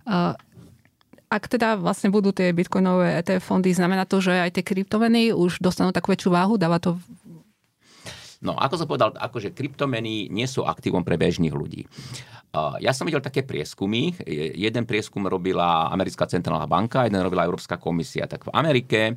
Uh, 0.05 0.37
ak 1.33 1.49
teda 1.49 1.81
vlastne 1.81 2.13
budú 2.13 2.29
tie 2.37 2.53
bitcoinové 2.53 3.17
ETF 3.25 3.41
fondy, 3.41 3.73
znamená 3.73 4.05
to, 4.05 4.21
že 4.21 4.37
aj 4.37 4.61
tie 4.61 4.65
kryptomeny 4.67 5.33
už 5.33 5.65
dostanú 5.65 5.89
takú 5.89 6.13
väčšiu 6.13 6.31
váhu? 6.37 6.61
Dáva 6.61 6.77
to 6.77 7.01
No, 8.43 8.59
ako 8.59 8.75
som 8.75 8.91
povedal, 8.91 9.15
akože 9.15 9.55
kryptomeny 9.55 10.27
nie 10.27 10.51
sú 10.51 10.67
aktívom 10.67 11.07
pre 11.07 11.15
bežných 11.15 11.55
ľudí. 11.55 11.87
Ja 12.83 12.91
som 12.91 13.07
videl 13.07 13.23
také 13.23 13.47
prieskumy. 13.47 14.19
Jeden 14.59 14.83
prieskum 14.83 15.25
robila 15.31 15.89
Americká 15.89 16.27
centrálna 16.27 16.67
banka, 16.67 17.07
jeden 17.07 17.23
robila 17.23 17.47
Európska 17.47 17.79
komisia. 17.79 18.27
Tak 18.27 18.51
v 18.51 18.53
Amerike 18.53 19.15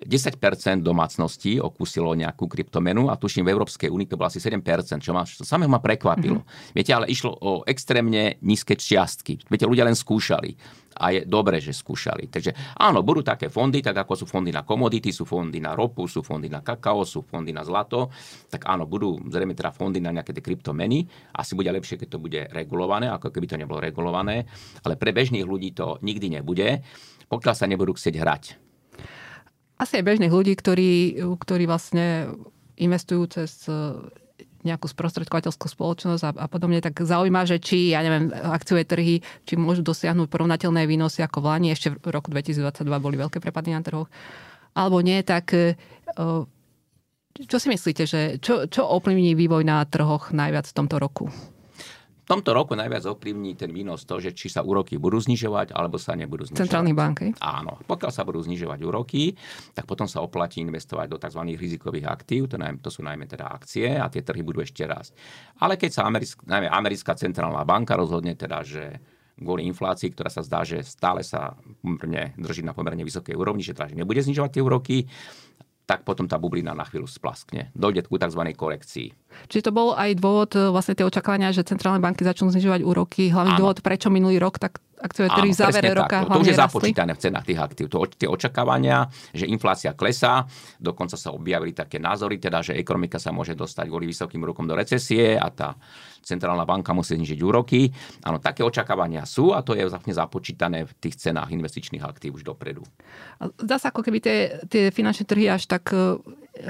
10% 0.00 0.80
domácností 0.80 1.60
okúsilo 1.60 2.16
nejakú 2.16 2.48
kryptomenu 2.48 3.12
a 3.12 3.20
tuším 3.20 3.44
v 3.44 3.52
Európskej 3.52 3.92
únii 3.92 4.08
to 4.08 4.16
bolo 4.16 4.32
asi 4.32 4.40
7%, 4.40 4.56
čo 5.04 5.12
ma, 5.12 5.28
čo 5.28 5.44
samého 5.44 5.68
ma 5.68 5.76
prekvapilo. 5.76 6.40
Mm-hmm. 6.40 6.72
Viete, 6.72 6.92
ale 6.96 7.12
išlo 7.12 7.36
o 7.36 7.60
extrémne 7.68 8.40
nízke 8.40 8.80
čiastky. 8.80 9.36
Viete, 9.44 9.68
ľudia 9.68 9.84
len 9.84 9.92
skúšali. 9.92 10.56
A 11.00 11.12
je 11.12 11.20
dobré, 11.28 11.60
že 11.60 11.76
skúšali. 11.76 12.32
Takže 12.32 12.76
áno, 12.80 13.04
budú 13.04 13.20
také 13.20 13.52
fondy, 13.52 13.84
tak 13.84 14.04
ako 14.04 14.24
sú 14.24 14.24
fondy 14.24 14.52
na 14.52 14.64
komodity, 14.64 15.12
sú 15.12 15.28
fondy 15.28 15.60
na 15.60 15.76
ropu, 15.76 16.08
sú 16.08 16.24
fondy 16.24 16.48
na 16.48 16.64
kakao, 16.64 17.04
sú 17.04 17.24
fondy 17.24 17.52
na 17.52 17.64
zlato, 17.64 18.08
tak 18.48 18.68
áno, 18.68 18.88
budú 18.88 19.20
zrejme 19.28 19.52
teda 19.52 19.72
fondy 19.72 20.00
na 20.00 20.16
nejaké 20.16 20.32
tie 20.32 20.44
kryptomeny. 20.44 21.04
Asi 21.36 21.52
bude 21.52 21.68
lepšie, 21.68 22.00
keď 22.00 22.08
to 22.08 22.18
bude 22.20 22.40
regulované, 22.52 23.12
ako 23.12 23.32
keby 23.32 23.46
to 23.48 23.60
nebolo 23.60 23.80
regulované. 23.80 24.48
Ale 24.80 24.96
pre 24.96 25.12
bežných 25.12 25.44
ľudí 25.44 25.76
to 25.76 26.00
nikdy 26.00 26.40
nebude, 26.40 26.80
pokiaľ 27.28 27.54
sa 27.54 27.68
nebudú 27.68 27.96
chcieť 27.96 28.16
hrať 28.16 28.69
asi 29.80 29.96
aj 29.96 30.04
bežných 30.04 30.32
ľudí, 30.32 30.52
ktorí, 30.52 31.24
ktorí 31.40 31.64
vlastne 31.64 32.36
investujú 32.76 33.24
cez 33.32 33.64
e, 33.64 33.72
nejakú 34.60 34.84
sprostredkovateľskú 34.92 35.66
spoločnosť 35.72 36.22
a, 36.28 36.30
a 36.36 36.46
podobne, 36.52 36.84
tak 36.84 37.00
zaujíma, 37.00 37.48
že 37.48 37.56
či, 37.56 37.96
ja 37.96 38.04
neviem, 38.04 38.28
akciové 38.28 38.84
trhy, 38.84 39.24
či 39.48 39.56
môžu 39.56 39.80
dosiahnuť 39.80 40.28
porovnateľné 40.28 40.84
výnosy 40.84 41.24
ako 41.24 41.40
v 41.40 41.46
Lani, 41.48 41.68
ešte 41.72 41.96
v 41.96 42.12
roku 42.12 42.28
2022 42.28 42.84
boli 43.00 43.16
veľké 43.16 43.40
prepady 43.40 43.72
na 43.72 43.80
trhoch, 43.80 44.08
alebo 44.76 45.00
nie, 45.00 45.24
tak 45.24 45.56
e, 45.56 45.76
čo 47.40 47.56
si 47.56 47.68
myslíte, 47.72 48.04
že 48.04 48.20
čo, 48.44 48.68
čo 48.68 48.84
ovplyvní 48.84 49.32
vývoj 49.32 49.64
na 49.64 49.80
trhoch 49.88 50.28
najviac 50.36 50.68
v 50.68 50.76
tomto 50.76 51.00
roku? 51.00 51.32
Tomto 52.30 52.54
roku 52.54 52.78
najviac 52.78 53.02
ovplyvní 53.10 53.58
ten 53.58 53.74
výnos 53.74 54.06
to, 54.06 54.22
že 54.22 54.30
či 54.30 54.46
sa 54.46 54.62
úroky 54.62 54.94
budú 55.02 55.18
znižovať 55.18 55.74
alebo 55.74 55.98
sa 55.98 56.14
nebudú 56.14 56.46
znižovať. 56.46 56.62
Centrálnych 56.62 56.94
banky? 56.94 57.26
Áno. 57.42 57.82
Pokiaľ 57.90 58.12
sa 58.14 58.22
budú 58.22 58.38
znižovať 58.46 58.78
úroky, 58.86 59.34
tak 59.74 59.90
potom 59.90 60.06
sa 60.06 60.22
oplatí 60.22 60.62
investovať 60.62 61.10
do 61.10 61.18
tzv. 61.18 61.42
rizikových 61.58 62.06
aktív, 62.06 62.46
to, 62.46 62.54
najmä, 62.54 62.78
to 62.78 62.94
sú 62.94 63.02
najmä 63.02 63.26
teda 63.26 63.50
akcie 63.50 63.98
a 63.98 64.06
tie 64.06 64.22
trhy 64.22 64.46
budú 64.46 64.62
ešte 64.62 64.86
raz. 64.86 65.10
Ale 65.58 65.74
keď 65.74 65.90
sa 65.90 66.02
americká, 66.06 66.46
najmä 66.46 66.70
americká 66.70 67.18
centrálna 67.18 67.66
banka 67.66 67.98
rozhodne 67.98 68.38
teda, 68.38 68.62
že 68.62 69.02
kvôli 69.40 69.64
inflácii, 69.66 70.12
ktorá 70.12 70.28
sa 70.28 70.44
zdá, 70.44 70.62
že 70.62 70.84
stále 70.84 71.24
sa 71.24 71.56
pomerne 71.80 72.36
drží 72.36 72.60
na 72.60 72.76
pomerne 72.76 73.02
vysokej 73.02 73.34
úrovni, 73.34 73.64
že 73.64 73.72
teda 73.72 73.96
že 73.96 73.96
nebude 73.96 74.20
znižovať 74.20 74.50
tie 74.52 74.62
úroky, 74.62 74.96
tak 75.90 76.06
potom 76.06 76.30
tá 76.30 76.38
bublina 76.38 76.70
na 76.70 76.86
chvíľu 76.86 77.10
splaskne. 77.10 77.74
Dojde 77.74 78.06
ku 78.06 78.14
tzv. 78.14 78.38
korekcii. 78.54 79.10
Čiže 79.50 79.66
to 79.66 79.72
bol 79.74 79.98
aj 79.98 80.14
dôvod 80.22 80.54
e, 80.54 80.70
vlastne 80.70 80.94
tie 80.94 81.02
očakávania, 81.02 81.50
že 81.50 81.66
centrálne 81.66 81.98
banky 81.98 82.22
začnú 82.22 82.54
znižovať 82.54 82.86
úroky. 82.86 83.26
Hlavný 83.34 83.58
Áno. 83.58 83.60
dôvod, 83.66 83.82
prečo 83.82 84.06
minulý 84.06 84.38
rok 84.38 84.62
tak 84.62 84.78
akciové 85.00 85.28
trhy 85.32 85.50
v 85.50 85.56
závere 85.56 85.90
roka 85.96 86.16
To 86.28 86.38
už 86.44 86.48
je 86.52 86.60
započítané 86.60 87.12
v 87.16 87.20
cenách 87.20 87.44
tých 87.48 87.60
aktív. 87.60 87.86
To, 87.88 88.04
tie 88.04 88.28
očakávania, 88.28 89.08
že 89.32 89.48
inflácia 89.48 89.96
klesá, 89.96 90.44
dokonca 90.76 91.16
sa 91.16 91.32
objavili 91.32 91.72
také 91.72 91.96
názory, 91.96 92.36
teda, 92.36 92.60
že 92.60 92.76
ekonomika 92.76 93.16
sa 93.16 93.32
môže 93.32 93.56
dostať 93.56 93.88
kvôli 93.88 94.12
vysokým 94.12 94.44
rokom 94.44 94.68
do 94.68 94.76
recesie 94.76 95.40
a 95.40 95.48
tá 95.48 95.72
centrálna 96.20 96.68
banka 96.68 96.92
musí 96.92 97.16
znižiť 97.16 97.40
úroky. 97.40 97.88
Áno, 98.24 98.38
také 98.38 98.60
očakávania 98.60 99.24
sú 99.24 99.56
a 99.56 99.64
to 99.64 99.72
je 99.72 99.88
vlastne 99.88 100.12
započítané 100.12 100.84
v 100.84 100.92
tých 101.00 101.16
cenách 101.16 101.48
investičných 101.50 102.04
aktív 102.04 102.40
už 102.40 102.44
dopredu. 102.44 102.84
Zdá 103.56 103.80
sa, 103.80 103.88
ako 103.88 104.04
keby 104.04 104.18
tie, 104.20 104.36
tie 104.68 104.92
finančné 104.92 105.24
trhy 105.24 105.48
až 105.48 105.64
tak 105.64 105.90
e, 105.96 106.20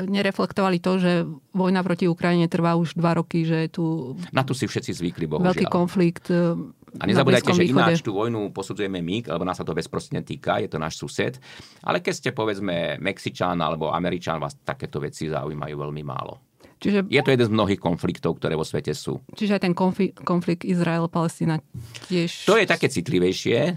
nereflektovali 0.07 0.79
to, 0.79 0.93
že 1.03 1.13
vojna 1.51 1.83
proti 1.83 2.07
Ukrajine 2.07 2.47
trvá 2.47 2.79
už 2.79 2.95
dva 2.95 3.19
roky, 3.19 3.43
že 3.43 3.67
tu... 3.75 4.15
Na 4.31 4.47
to 4.47 4.55
si 4.55 4.71
všetci 4.71 4.95
zvykli, 4.95 5.27
bohužiaľ. 5.27 5.51
Veľký 5.51 5.67
konflikt 5.67 6.31
e, 6.31 6.55
a 6.99 7.05
nezabúdajte, 7.07 7.55
že 7.55 7.71
ináč 7.71 8.03
tú 8.03 8.11
vojnu 8.11 8.51
posudzujeme 8.51 8.99
my, 8.99 9.31
lebo 9.31 9.47
nás 9.47 9.55
sa 9.55 9.67
to 9.67 9.77
bezprostredne 9.77 10.27
týka, 10.27 10.59
je 10.59 10.67
to 10.67 10.83
náš 10.83 10.99
sused. 10.99 11.39
Ale 11.87 12.03
keď 12.03 12.15
ste 12.19 12.31
povedzme 12.35 12.99
Mexičan 12.99 13.63
alebo 13.63 13.95
Američan, 13.95 14.43
vás 14.43 14.59
takéto 14.67 14.99
veci 14.99 15.31
zaujímajú 15.31 15.75
veľmi 15.79 16.03
málo. 16.03 16.50
Čiže, 16.81 17.13
je 17.13 17.21
to 17.21 17.31
jeden 17.31 17.47
z 17.47 17.53
mnohých 17.53 17.77
konfliktov, 17.77 18.41
ktoré 18.41 18.57
vo 18.57 18.65
svete 18.65 18.97
sú. 18.97 19.21
Čiže 19.37 19.61
aj 19.61 19.63
ten 19.69 19.75
konflikt, 19.77 20.17
konflikt 20.25 20.65
Izrael-Palestina 20.65 21.61
tiež... 22.09 22.49
To 22.49 22.57
je 22.57 22.65
také 22.65 22.89
citlivejšie, 22.89 23.77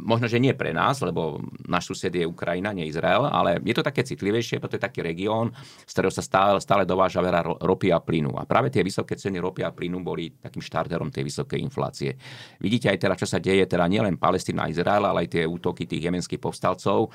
možno, 0.00 0.32
že 0.32 0.40
nie 0.40 0.56
pre 0.56 0.72
nás, 0.72 1.04
lebo 1.04 1.44
náš 1.68 1.92
sused 1.92 2.08
je 2.08 2.24
Ukrajina, 2.24 2.72
nie 2.72 2.88
Izrael, 2.88 3.28
ale 3.28 3.60
je 3.60 3.76
to 3.76 3.84
také 3.84 4.00
citlivejšie, 4.00 4.64
preto 4.64 4.80
je 4.80 4.86
taký 4.88 5.04
región, 5.04 5.52
z 5.84 5.92
ktorého 5.92 6.08
sa 6.08 6.24
stále, 6.24 6.56
stále 6.64 6.88
dováža 6.88 7.20
veľa 7.20 7.60
ropy 7.60 7.92
a 7.92 8.00
plynu. 8.00 8.32
A 8.40 8.48
práve 8.48 8.72
tie 8.72 8.80
vysoké 8.80 9.20
ceny 9.20 9.36
ropy 9.36 9.68
a 9.68 9.70
plynu 9.76 10.00
boli 10.00 10.32
takým 10.40 10.64
štarterom 10.64 11.12
tej 11.12 11.28
vysokej 11.28 11.60
inflácie. 11.60 12.16
Vidíte 12.56 12.88
aj 12.88 12.96
teraz, 12.96 13.16
čo 13.20 13.28
sa 13.28 13.36
deje, 13.36 13.68
teda 13.68 13.84
nielen 13.84 14.16
Palestina 14.16 14.64
a 14.64 14.72
Izrael, 14.72 15.04
ale 15.04 15.28
aj 15.28 15.36
tie 15.36 15.44
útoky 15.44 15.84
tých 15.84 16.08
jemenských 16.08 16.40
povstalcov. 16.40 17.12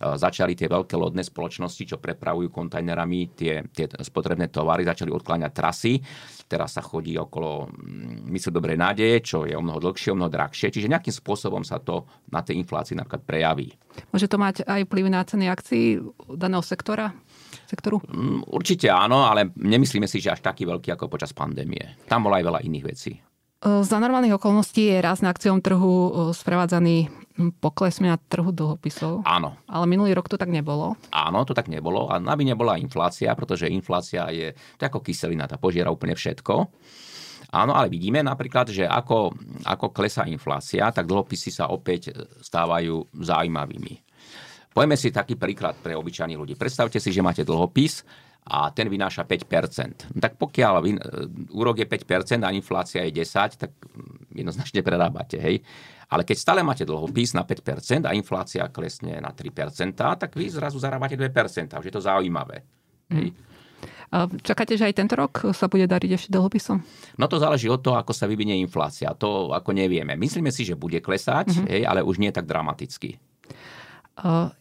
E, 0.00 0.18
začali 0.18 0.58
tie 0.58 0.66
veľké 0.66 0.94
lodné 0.98 1.22
spoločnosti, 1.22 1.82
čo 1.94 1.96
prepravujú 2.02 2.50
kontajnerami 2.50 3.34
tie, 3.34 3.64
tie 3.70 3.86
spotrebné 4.02 4.50
tovary 4.50 4.86
začali 4.86 5.10
odkláňať 5.10 5.52
trasy. 5.54 6.00
Teraz 6.44 6.76
sa 6.76 6.82
chodí 6.84 7.14
okolo 7.16 7.70
mm, 7.70 8.30
mysle 8.30 8.50
dobrej 8.52 8.78
nádeje, 8.78 9.16
čo 9.24 9.48
je 9.48 9.54
o 9.54 9.62
mnoho 9.62 9.80
dlhšie, 9.80 10.12
o 10.12 10.18
mnoho 10.18 10.32
drahšie. 10.32 10.74
Čiže 10.74 10.90
nejakým 10.90 11.14
spôsobom 11.14 11.62
sa 11.62 11.78
to 11.78 12.04
na 12.30 12.42
tej 12.42 12.58
inflácii 12.60 12.98
napríklad 12.98 13.22
prejaví. 13.22 13.74
Môže 14.10 14.26
to 14.26 14.36
mať 14.36 14.66
aj 14.66 14.90
vplyv 14.90 15.06
na 15.10 15.22
ceny 15.22 15.46
akcií 15.50 16.02
daného 16.34 16.62
sektora? 16.64 17.14
sektoru? 17.64 18.02
Mm, 18.06 18.44
určite 18.50 18.92
áno, 18.92 19.24
ale 19.26 19.50
nemyslíme 19.56 20.06
si, 20.06 20.20
že 20.20 20.34
až 20.34 20.44
taký 20.44 20.68
veľký 20.68 20.94
ako 20.94 21.10
počas 21.10 21.32
pandémie. 21.32 21.98
Tam 22.06 22.26
bolo 22.26 22.36
aj 22.36 22.44
veľa 22.44 22.60
iných 22.62 22.84
vecí. 22.84 23.12
Za 23.64 23.96
normálnych 23.96 24.36
okolností 24.36 24.92
je 24.92 25.00
raz 25.00 25.24
na 25.24 25.32
akciom 25.32 25.64
trhu 25.64 26.28
sprevádzaný 26.36 27.08
poklesmi 27.64 28.12
na 28.12 28.20
trhu 28.20 28.52
dlhopisov. 28.52 29.24
Áno. 29.24 29.56
Ale 29.64 29.88
minulý 29.88 30.12
rok 30.12 30.28
to 30.28 30.36
tak 30.36 30.52
nebolo. 30.52 31.00
Áno, 31.08 31.48
to 31.48 31.56
tak 31.56 31.72
nebolo. 31.72 32.12
A 32.12 32.20
aby 32.20 32.44
nebola 32.44 32.76
inflácia, 32.76 33.32
pretože 33.32 33.72
inflácia 33.72 34.28
je 34.28 34.52
to 34.76 34.84
ako 34.84 35.00
kyselina, 35.00 35.48
tá 35.48 35.56
požiera 35.56 35.88
úplne 35.88 36.12
všetko. 36.12 36.54
Áno, 37.56 37.72
ale 37.72 37.88
vidíme 37.88 38.20
napríklad, 38.20 38.68
že 38.68 38.84
ako, 38.84 39.32
ako 39.64 39.86
klesá 39.96 40.28
inflácia, 40.28 40.92
tak 40.92 41.08
dlhopisy 41.08 41.48
sa 41.48 41.72
opäť 41.72 42.12
stávajú 42.44 43.16
zaujímavými. 43.16 44.04
Poďme 44.74 44.98
si 44.98 45.14
taký 45.14 45.38
príklad 45.38 45.78
pre 45.78 45.94
obyčajných 45.94 46.36
ľudí. 46.36 46.54
Predstavte 46.58 46.98
si, 46.98 47.14
že 47.14 47.22
máte 47.22 47.46
dlhopis 47.46 48.02
a 48.44 48.68
ten 48.76 48.92
vynáša 48.92 49.24
5%. 49.24 50.12
Tak 50.20 50.36
pokiaľ 50.36 50.74
vy, 50.84 50.90
úrok 51.56 51.80
je 51.80 51.88
5% 51.88 52.44
a 52.44 52.52
inflácia 52.52 53.00
je 53.08 53.24
10, 53.24 53.56
tak 53.56 53.72
jednoznačne 54.36 54.84
prerábate. 54.84 55.40
Hej? 55.40 55.64
Ale 56.12 56.28
keď 56.28 56.36
stále 56.36 56.60
máte 56.60 56.84
dlhopis 56.84 57.32
na 57.32 57.48
5% 57.48 58.04
a 58.04 58.12
inflácia 58.12 58.68
klesne 58.68 59.16
na 59.16 59.32
3%, 59.32 59.96
tak 59.96 60.30
vy 60.36 60.52
zrazu 60.52 60.76
zarábate 60.76 61.16
2%. 61.16 61.72
Už 61.80 61.88
je 61.88 61.94
to 61.94 62.04
zaujímavé. 62.04 62.60
Hej? 63.08 63.32
Čakáte, 64.44 64.78
že 64.78 64.86
aj 64.86 64.94
tento 64.94 65.16
rok 65.16 65.50
sa 65.56 65.66
bude 65.66 65.88
dariť 65.88 66.10
ešte 66.14 66.30
dlhopisom? 66.30 66.78
No 67.18 67.26
to 67.26 67.40
záleží 67.40 67.66
od 67.66 67.82
toho, 67.82 67.98
ako 67.98 68.12
sa 68.14 68.28
vyvinie 68.28 68.60
inflácia. 68.60 69.10
To 69.18 69.50
ako 69.50 69.74
nevieme. 69.74 70.14
Myslíme 70.14 70.54
si, 70.54 70.62
že 70.62 70.78
bude 70.78 71.02
klesať, 71.02 71.50
uh-huh. 71.50 71.66
hej, 71.66 71.82
ale 71.88 72.04
už 72.04 72.22
nie 72.22 72.30
tak 72.30 72.46
dramaticky. 72.46 73.18
Uh, 74.14 74.54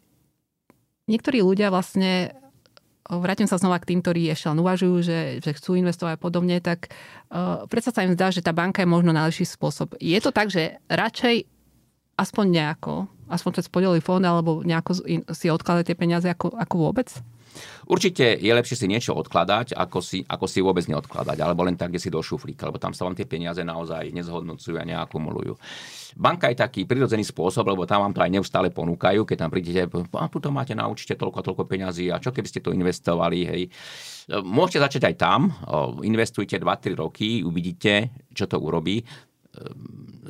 niektorí 1.05 1.45
ľudia 1.45 1.69
vlastne 1.69 2.33
vrátim 3.09 3.49
sa 3.49 3.59
znova 3.59 3.79
k 3.83 3.93
tým, 3.93 3.99
ktorí 3.99 4.31
ešte 4.31 4.47
len 4.47 4.59
uvažujú, 4.63 4.95
že, 5.03 5.19
že 5.43 5.51
chcú 5.55 5.75
investovať 5.75 6.15
a 6.15 6.21
podobne, 6.21 6.57
tak 6.63 6.91
uh, 7.33 7.67
predsa 7.67 7.91
sa 7.91 8.07
im 8.07 8.15
zdá, 8.15 8.31
že 8.31 8.45
tá 8.45 8.55
banka 8.55 8.79
je 8.79 8.87
možno 8.87 9.11
najlepší 9.11 9.43
spôsob. 9.43 9.99
Je 9.99 10.15
to 10.23 10.31
tak, 10.31 10.47
že 10.47 10.79
radšej 10.87 11.43
aspoň 12.15 12.45
nejako, 12.47 13.09
aspoň 13.27 13.51
cez 13.59 13.67
podelý 13.67 13.99
fond, 13.99 14.23
alebo 14.23 14.61
nejako 14.63 15.03
si 15.33 15.47
odkladať 15.49 15.83
tie 15.91 15.97
peniaze 15.97 16.27
ako, 16.29 16.53
ako 16.55 16.75
vôbec? 16.79 17.09
Určite 17.83 18.39
je 18.39 18.51
lepšie 18.51 18.79
si 18.79 18.87
niečo 18.87 19.11
odkladať, 19.11 19.75
ako 19.75 19.99
si, 19.99 20.23
ako 20.23 20.45
si 20.47 20.59
vôbec 20.63 20.87
neodkladať, 20.87 21.37
alebo 21.43 21.67
len 21.67 21.75
tak, 21.75 21.91
kde 21.91 21.99
si 21.99 22.09
do 22.13 22.23
šuflíka, 22.23 22.71
lebo 22.71 22.79
tam 22.79 22.95
sa 22.95 23.03
vám 23.03 23.15
tie 23.15 23.27
peniaze 23.27 23.59
naozaj 23.59 24.09
nezhodnocujú 24.15 24.79
a 24.79 24.87
neakumulujú. 24.87 25.59
Banka 26.13 26.47
je 26.53 26.61
taký 26.61 26.85
prirodzený 26.85 27.25
spôsob, 27.25 27.65
lebo 27.67 27.89
tam 27.89 28.05
vám 28.05 28.13
to 28.13 28.21
aj 28.21 28.31
neustále 28.31 28.69
ponúkajú, 28.69 29.25
keď 29.25 29.37
tam 29.45 29.49
prídete, 29.49 29.89
a 29.89 30.25
tu 30.29 30.37
to 30.37 30.53
máte 30.53 30.77
na 30.77 30.85
účte 30.85 31.17
toľko 31.17 31.37
a 31.41 31.45
toľko 31.51 31.63
peňazí 31.65 32.13
a 32.13 32.21
čo 32.21 32.29
keby 32.29 32.47
ste 32.47 32.61
to 32.61 32.69
investovali, 32.69 33.39
hej. 33.43 33.61
Môžete 34.29 34.79
začať 34.79 35.03
aj 35.09 35.15
tam, 35.19 35.51
investujte 36.05 36.55
2-3 36.61 36.95
roky, 36.95 37.43
uvidíte, 37.43 38.13
čo 38.31 38.47
to 38.47 38.61
urobí 38.61 39.03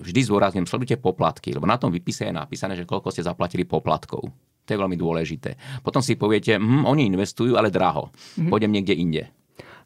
vždy 0.03 0.19
zdôrazňujem, 0.27 0.67
sledujte 0.67 0.95
poplatky, 0.99 1.55
lebo 1.55 1.63
na 1.63 1.79
tom 1.79 1.89
výpise 1.89 2.27
je 2.27 2.35
napísané, 2.35 2.75
že 2.75 2.83
koľko 2.83 3.09
ste 3.09 3.23
zaplatili 3.23 3.63
poplatkov. 3.63 4.27
To 4.63 4.69
je 4.71 4.79
veľmi 4.79 4.95
dôležité. 4.95 5.59
Potom 5.83 5.99
si 5.99 6.15
poviete, 6.15 6.55
hm, 6.55 6.87
oni 6.87 7.07
investujú, 7.11 7.59
ale 7.59 7.67
draho. 7.67 8.11
Mm-hmm. 8.11 8.51
Pôjdem 8.51 8.71
niekde 8.71 8.95
inde. 8.95 9.23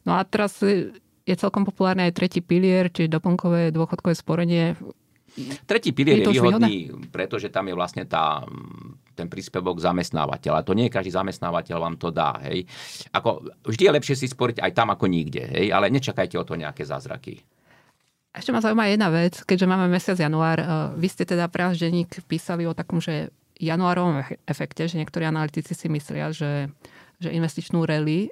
No 0.06 0.14
a 0.14 0.22
teraz 0.22 0.62
je 0.62 1.34
celkom 1.34 1.66
populárne 1.66 2.06
aj 2.06 2.14
tretí 2.14 2.40
pilier, 2.40 2.88
čiže 2.88 3.10
doplnkové 3.10 3.74
dôchodkové 3.74 4.14
sporenie. 4.14 4.78
Tretí 5.66 5.94
pilier 5.94 6.22
je, 6.22 6.30
je 6.30 6.40
výhodný, 6.40 6.76
výhodné? 6.88 7.10
pretože 7.14 7.50
tam 7.50 7.68
je 7.70 7.74
vlastne 7.74 8.04
tá, 8.06 8.42
ten 9.18 9.26
príspevok 9.26 9.78
zamestnávateľa. 9.78 10.66
To 10.66 10.74
nie 10.74 10.90
každý 10.90 11.14
zamestnávateľ 11.14 11.76
vám 11.78 11.96
to 11.98 12.08
dá. 12.14 12.38
Hej. 12.46 12.66
Ako, 13.12 13.44
vždy 13.66 13.82
je 13.86 13.94
lepšie 13.98 14.14
si 14.14 14.26
sporiť 14.30 14.62
aj 14.62 14.72
tam 14.74 14.88
ako 14.94 15.06
nikde, 15.10 15.42
hej, 15.46 15.74
ale 15.74 15.90
nečakajte 15.90 16.38
o 16.38 16.46
to 16.46 16.54
nejaké 16.58 16.82
zázraky. 16.82 17.38
Ešte 18.38 18.54
ma 18.54 18.62
zaujíma 18.62 18.86
jedna 18.86 19.10
vec, 19.10 19.42
keďže 19.42 19.66
máme 19.66 19.90
mesiac 19.90 20.14
január. 20.14 20.62
Vy 20.94 21.10
ste 21.10 21.26
teda 21.26 21.50
pre 21.50 21.74
denník 21.74 22.22
písali 22.30 22.70
o 22.70 22.72
takom, 22.72 23.02
že 23.02 23.34
januárovom 23.58 24.22
efekte, 24.46 24.86
že 24.86 25.02
niektorí 25.02 25.26
analytici 25.26 25.74
si 25.74 25.90
myslia, 25.90 26.30
že, 26.30 26.70
že 27.18 27.34
investičnú 27.34 27.82
rally, 27.82 28.30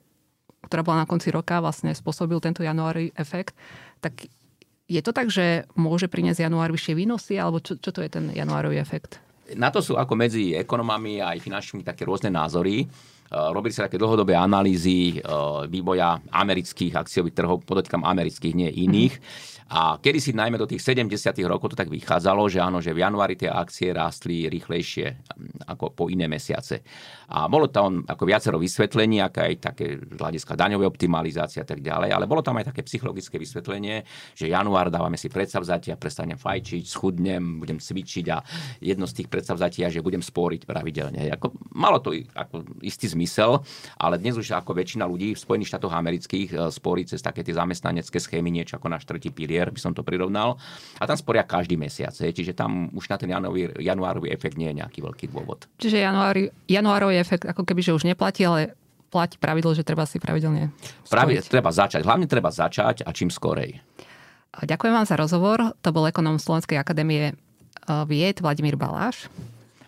ktorá 0.70 0.86
bola 0.86 1.02
na 1.02 1.10
konci 1.10 1.34
roka, 1.34 1.58
vlastne 1.58 1.90
spôsobil 1.90 2.38
tento 2.38 2.62
januári 2.62 3.10
efekt, 3.18 3.58
tak 3.98 4.30
je 4.86 5.02
to 5.02 5.10
tak, 5.10 5.26
že 5.26 5.66
môže 5.74 6.06
priniesť 6.06 6.46
január 6.46 6.70
vyššie 6.70 6.94
výnosy, 6.94 7.34
alebo 7.42 7.58
čo, 7.58 7.74
čo 7.74 7.90
to 7.90 7.98
je 7.98 8.06
ten 8.06 8.30
januárový 8.30 8.78
efekt? 8.78 9.18
Na 9.58 9.74
to 9.74 9.82
sú 9.82 9.98
ako 9.98 10.14
medzi 10.14 10.54
ekonomami 10.54 11.18
a 11.18 11.34
aj 11.34 11.42
finančnými 11.42 11.82
také 11.82 12.06
rôzne 12.06 12.30
názory. 12.30 12.86
Robili 13.26 13.74
sa 13.74 13.90
také 13.90 13.98
dlhodobé 13.98 14.38
analýzy 14.38 15.18
vývoja 15.66 16.22
amerických 16.30 16.94
akciových 16.94 17.34
trhov, 17.34 17.66
podotýkam 17.66 18.06
amerických, 18.06 18.54
nie 18.54 18.70
iných. 18.86 19.14
Mm-hmm 19.18 19.55
a 19.66 19.98
kedy 19.98 20.18
si 20.22 20.30
najmä 20.30 20.54
do 20.62 20.70
tých 20.70 20.78
70. 20.78 21.10
rokov 21.42 21.74
to 21.74 21.80
tak 21.82 21.90
vychádzalo, 21.90 22.46
že 22.46 22.62
áno, 22.62 22.78
že 22.78 22.94
v 22.94 23.02
januári 23.02 23.34
tie 23.34 23.50
akcie 23.50 23.90
rástli 23.90 24.46
rýchlejšie 24.46 25.06
mm, 25.10 25.66
ako 25.66 25.90
po 25.90 26.04
iné 26.06 26.30
mesiace. 26.30 26.86
A 27.34 27.50
bolo 27.50 27.66
tam 27.66 28.06
ako 28.06 28.22
viacero 28.30 28.62
vysvetlení, 28.62 29.18
aké 29.18 29.50
aj 29.50 29.54
také 29.58 29.98
z 29.98 30.14
hľadiska 30.14 30.54
daňovej 30.54 30.86
optimalizácie 30.86 31.58
a 31.58 31.66
tak 31.66 31.82
ďalej, 31.82 32.14
ale 32.14 32.30
bolo 32.30 32.46
tam 32.46 32.62
aj 32.62 32.70
také 32.70 32.86
psychologické 32.86 33.42
vysvetlenie, 33.42 34.06
že 34.38 34.46
január 34.46 34.86
dávame 34.86 35.18
si 35.18 35.26
predsavzatia, 35.26 35.98
prestanem 35.98 36.38
fajčiť, 36.38 36.86
schudnem, 36.86 37.58
budem 37.58 37.82
cvičiť 37.82 38.26
a 38.30 38.38
jedno 38.78 39.10
z 39.10 39.18
tých 39.18 39.28
predsavzatí 39.34 39.82
je, 39.82 39.98
že 39.98 40.06
budem 40.06 40.22
sporiť 40.22 40.62
pravidelne. 40.62 41.26
Ako, 41.34 41.50
malo 41.74 41.98
to 41.98 42.14
ako 42.38 42.62
istý 42.86 43.10
zmysel, 43.10 43.66
ale 43.98 44.22
dnes 44.22 44.38
už 44.38 44.54
ako 44.54 44.78
väčšina 44.78 45.02
ľudí 45.02 45.34
v 45.34 45.42
Spojených 45.42 45.74
štátoch 45.74 45.90
amerických 45.90 46.48
e, 46.54 46.56
sporí 46.70 47.02
cez 47.02 47.18
také 47.18 47.42
tie 47.42 47.58
zamestnanecké 47.58 48.22
schémy, 48.22 48.54
niečo 48.54 48.78
ako 48.78 48.86
náš 48.94 49.02
tretí 49.02 49.34
pilier 49.34 49.55
pilier, 49.56 49.72
by 49.72 49.80
som 49.80 49.96
to 49.96 50.04
prirovnal. 50.04 50.60
A 51.00 51.08
tam 51.08 51.16
sporia 51.16 51.40
každý 51.48 51.80
mesiac, 51.80 52.12
čiže 52.12 52.52
tam 52.52 52.92
už 52.92 53.08
na 53.08 53.16
ten 53.16 53.32
januárový, 53.32 53.72
januárový 53.80 54.28
efekt 54.28 54.60
nie 54.60 54.68
je 54.68 54.84
nejaký 54.84 55.00
veľký 55.00 55.32
dôvod. 55.32 55.64
Čiže 55.80 56.04
januári, 56.04 56.52
januárový 56.68 57.16
efekt 57.16 57.48
ako 57.48 57.64
keby, 57.64 57.80
že 57.80 57.96
už 57.96 58.04
neplatí, 58.04 58.44
ale 58.44 58.76
platí 59.08 59.40
pravidlo, 59.40 59.72
že 59.72 59.86
treba 59.86 60.04
si 60.04 60.20
pravidelne 60.20 60.68
Pravi, 61.08 61.40
treba 61.40 61.72
začať. 61.72 62.04
Hlavne 62.04 62.28
treba 62.28 62.52
začať 62.52 63.00
a 63.06 63.10
čím 63.16 63.32
skorej. 63.32 63.80
Ďakujem 64.56 64.92
vám 64.92 65.08
za 65.08 65.16
rozhovor. 65.16 65.58
To 65.80 65.88
bol 65.92 66.08
ekonom 66.08 66.36
Slovenskej 66.36 66.76
akadémie 66.76 67.32
eh, 67.32 68.02
vied 68.04 68.44
Vladimír 68.44 68.76
Baláš. 68.76 69.32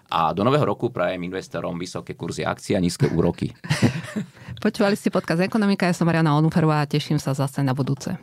A 0.08 0.32
do 0.32 0.40
nového 0.40 0.64
roku 0.64 0.88
prajem 0.88 1.20
investorom 1.28 1.76
vysoké 1.76 2.16
kurzy 2.16 2.40
akcií 2.40 2.72
a 2.72 2.80
nízke 2.80 3.04
úroky. 3.12 3.52
Počúvali 4.64 4.96
ste 4.96 5.12
podcast 5.12 5.44
Ekonomika, 5.44 5.84
ja 5.84 5.92
som 5.92 6.08
Mariana 6.08 6.32
Onuferová 6.32 6.80
a 6.80 6.88
teším 6.88 7.20
sa 7.20 7.36
zase 7.36 7.60
na 7.60 7.76
budúce. 7.76 8.16